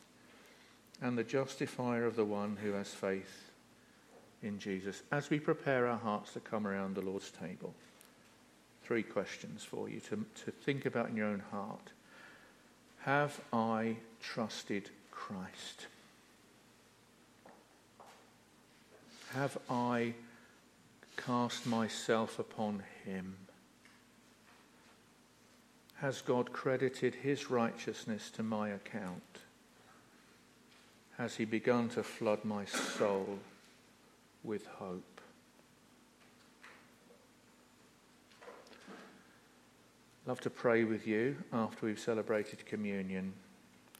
and 1.01 1.17
the 1.17 1.23
justifier 1.23 2.05
of 2.05 2.15
the 2.15 2.25
one 2.25 2.57
who 2.61 2.73
has 2.73 2.93
faith 2.93 3.51
in 4.41 4.59
Jesus. 4.59 5.03
As 5.11 5.29
we 5.29 5.39
prepare 5.39 5.87
our 5.87 5.97
hearts 5.97 6.33
to 6.33 6.39
come 6.39 6.67
around 6.67 6.95
the 6.95 7.01
Lord's 7.01 7.31
table, 7.31 7.73
three 8.83 9.03
questions 9.03 9.63
for 9.63 9.89
you 9.89 9.99
to, 10.01 10.25
to 10.45 10.51
think 10.51 10.85
about 10.85 11.09
in 11.09 11.15
your 11.15 11.27
own 11.27 11.43
heart. 11.51 11.91
Have 13.01 13.39
I 13.53 13.97
trusted 14.19 14.89
Christ? 15.11 15.87
Have 19.33 19.57
I 19.69 20.13
cast 21.17 21.67
myself 21.67 22.39
upon 22.39 22.83
him? 23.05 23.35
Has 25.95 26.21
God 26.21 26.51
credited 26.51 27.15
his 27.15 27.51
righteousness 27.51 28.31
to 28.31 28.43
my 28.43 28.69
account? 28.69 29.21
Has 31.17 31.35
he 31.35 31.45
begun 31.45 31.89
to 31.89 32.03
flood 32.03 32.43
my 32.45 32.65
soul 32.65 33.39
with 34.43 34.65
hope? 34.65 35.19
love 40.29 40.39
to 40.39 40.49
pray 40.51 40.83
with 40.83 41.07
you 41.07 41.35
after 41.51 41.87
we've 41.87 41.99
celebrated 41.99 42.63
communion. 42.67 43.33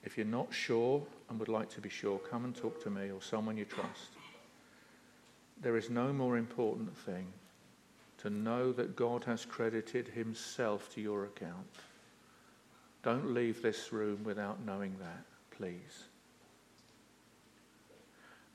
If 0.03 0.15
you're 0.15 0.27
not 0.27 0.53
sure 0.53 1.01
and 1.27 1.39
would 1.39 1.49
like 1.49 1.71
to 1.71 1.81
be 1.81 1.89
sure, 1.89 2.19
come 2.19 2.45
and 2.45 2.55
talk 2.55 2.83
to 2.83 2.91
me 2.91 3.09
or 3.09 3.19
someone 3.19 3.57
you 3.57 3.65
trust. 3.65 4.18
There 5.61 5.77
is 5.77 5.89
no 5.89 6.13
more 6.13 6.37
important 6.37 6.95
thing 6.97 7.27
to 8.19 8.29
know 8.29 8.71
that 8.73 8.95
God 8.95 9.23
has 9.25 9.45
credited 9.45 10.07
himself 10.09 10.93
to 10.95 11.01
your 11.01 11.25
account. 11.25 11.67
Don't 13.03 13.33
leave 13.33 13.61
this 13.61 13.93
room 13.93 14.23
without 14.23 14.65
knowing 14.65 14.95
that, 14.99 15.23
please. 15.51 16.05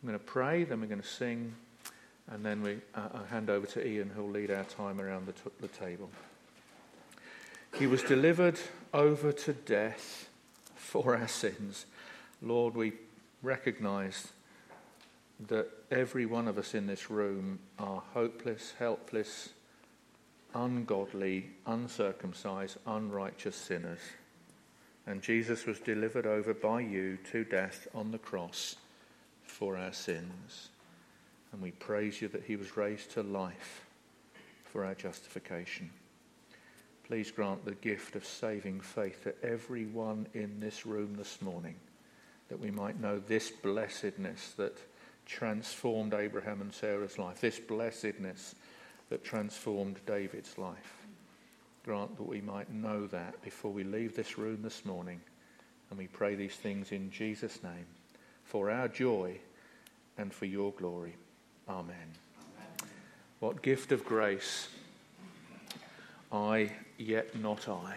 I'm 0.02 0.08
going 0.08 0.18
to 0.18 0.24
pray, 0.24 0.64
then 0.64 0.80
we're 0.80 0.86
going 0.86 1.00
to 1.00 1.06
sing, 1.06 1.54
and 2.30 2.44
then 2.44 2.62
we, 2.62 2.74
uh, 2.94 3.08
I'll 3.14 3.24
hand 3.24 3.48
over 3.48 3.66
to 3.68 3.86
Ian, 3.86 4.10
who'll 4.10 4.28
lead 4.28 4.50
our 4.50 4.64
time 4.64 5.00
around 5.00 5.26
the, 5.26 5.32
t- 5.32 5.50
the 5.60 5.68
table. 5.68 6.10
He 7.78 7.86
was 7.86 8.02
delivered 8.02 8.58
over 8.92 9.32
to 9.32 9.52
death 9.52 10.28
for 10.74 11.16
our 11.16 11.26
sins. 11.26 11.86
Lord, 12.42 12.74
we 12.74 12.92
recognize 13.42 14.28
that 15.48 15.68
every 15.90 16.26
one 16.26 16.48
of 16.48 16.58
us 16.58 16.74
in 16.74 16.86
this 16.86 17.10
room 17.10 17.58
are 17.78 18.02
hopeless, 18.12 18.74
helpless, 18.78 19.50
ungodly, 20.54 21.50
uncircumcised, 21.66 22.76
unrighteous 22.86 23.56
sinners. 23.56 23.98
And 25.06 25.20
Jesus 25.20 25.66
was 25.66 25.80
delivered 25.80 26.26
over 26.26 26.54
by 26.54 26.80
you 26.80 27.18
to 27.32 27.44
death 27.44 27.88
on 27.94 28.10
the 28.10 28.18
cross 28.18 28.76
for 29.42 29.76
our 29.76 29.92
sins. 29.92 30.70
And 31.52 31.60
we 31.60 31.72
praise 31.72 32.22
you 32.22 32.28
that 32.28 32.44
he 32.44 32.56
was 32.56 32.76
raised 32.76 33.10
to 33.12 33.22
life 33.22 33.84
for 34.64 34.84
our 34.84 34.94
justification. 34.94 35.90
Please 37.06 37.30
grant 37.30 37.64
the 37.64 37.74
gift 37.74 38.16
of 38.16 38.24
saving 38.24 38.80
faith 38.80 39.24
to 39.24 39.34
everyone 39.44 40.26
in 40.32 40.58
this 40.58 40.86
room 40.86 41.14
this 41.16 41.42
morning, 41.42 41.74
that 42.48 42.58
we 42.58 42.70
might 42.70 42.98
know 42.98 43.18
this 43.18 43.50
blessedness 43.50 44.52
that 44.56 44.78
transformed 45.26 46.14
Abraham 46.14 46.60
and 46.60 46.72
Sarah's 46.72 47.18
life, 47.18 47.40
this 47.40 47.58
blessedness 47.58 48.54
that 49.10 49.24
transformed 49.24 50.00
David's 50.06 50.58
life. 50.58 50.96
Grant 51.84 52.16
that 52.16 52.26
we 52.26 52.40
might 52.40 52.72
know 52.72 53.06
that 53.08 53.42
before 53.42 53.70
we 53.70 53.84
leave 53.84 54.16
this 54.16 54.38
room 54.38 54.62
this 54.62 54.84
morning. 54.84 55.20
And 55.90 55.98
we 55.98 56.06
pray 56.06 56.34
these 56.34 56.56
things 56.56 56.92
in 56.92 57.10
Jesus' 57.10 57.62
name 57.62 57.86
for 58.44 58.70
our 58.70 58.88
joy 58.88 59.38
and 60.16 60.32
for 60.32 60.46
your 60.46 60.72
glory. 60.72 61.14
Amen. 61.68 61.94
Amen. 61.94 62.90
What 63.40 63.62
gift 63.62 63.92
of 63.92 64.04
grace! 64.04 64.68
I, 66.32 66.72
yet 66.98 67.38
not 67.38 67.68
I. 67.68 67.96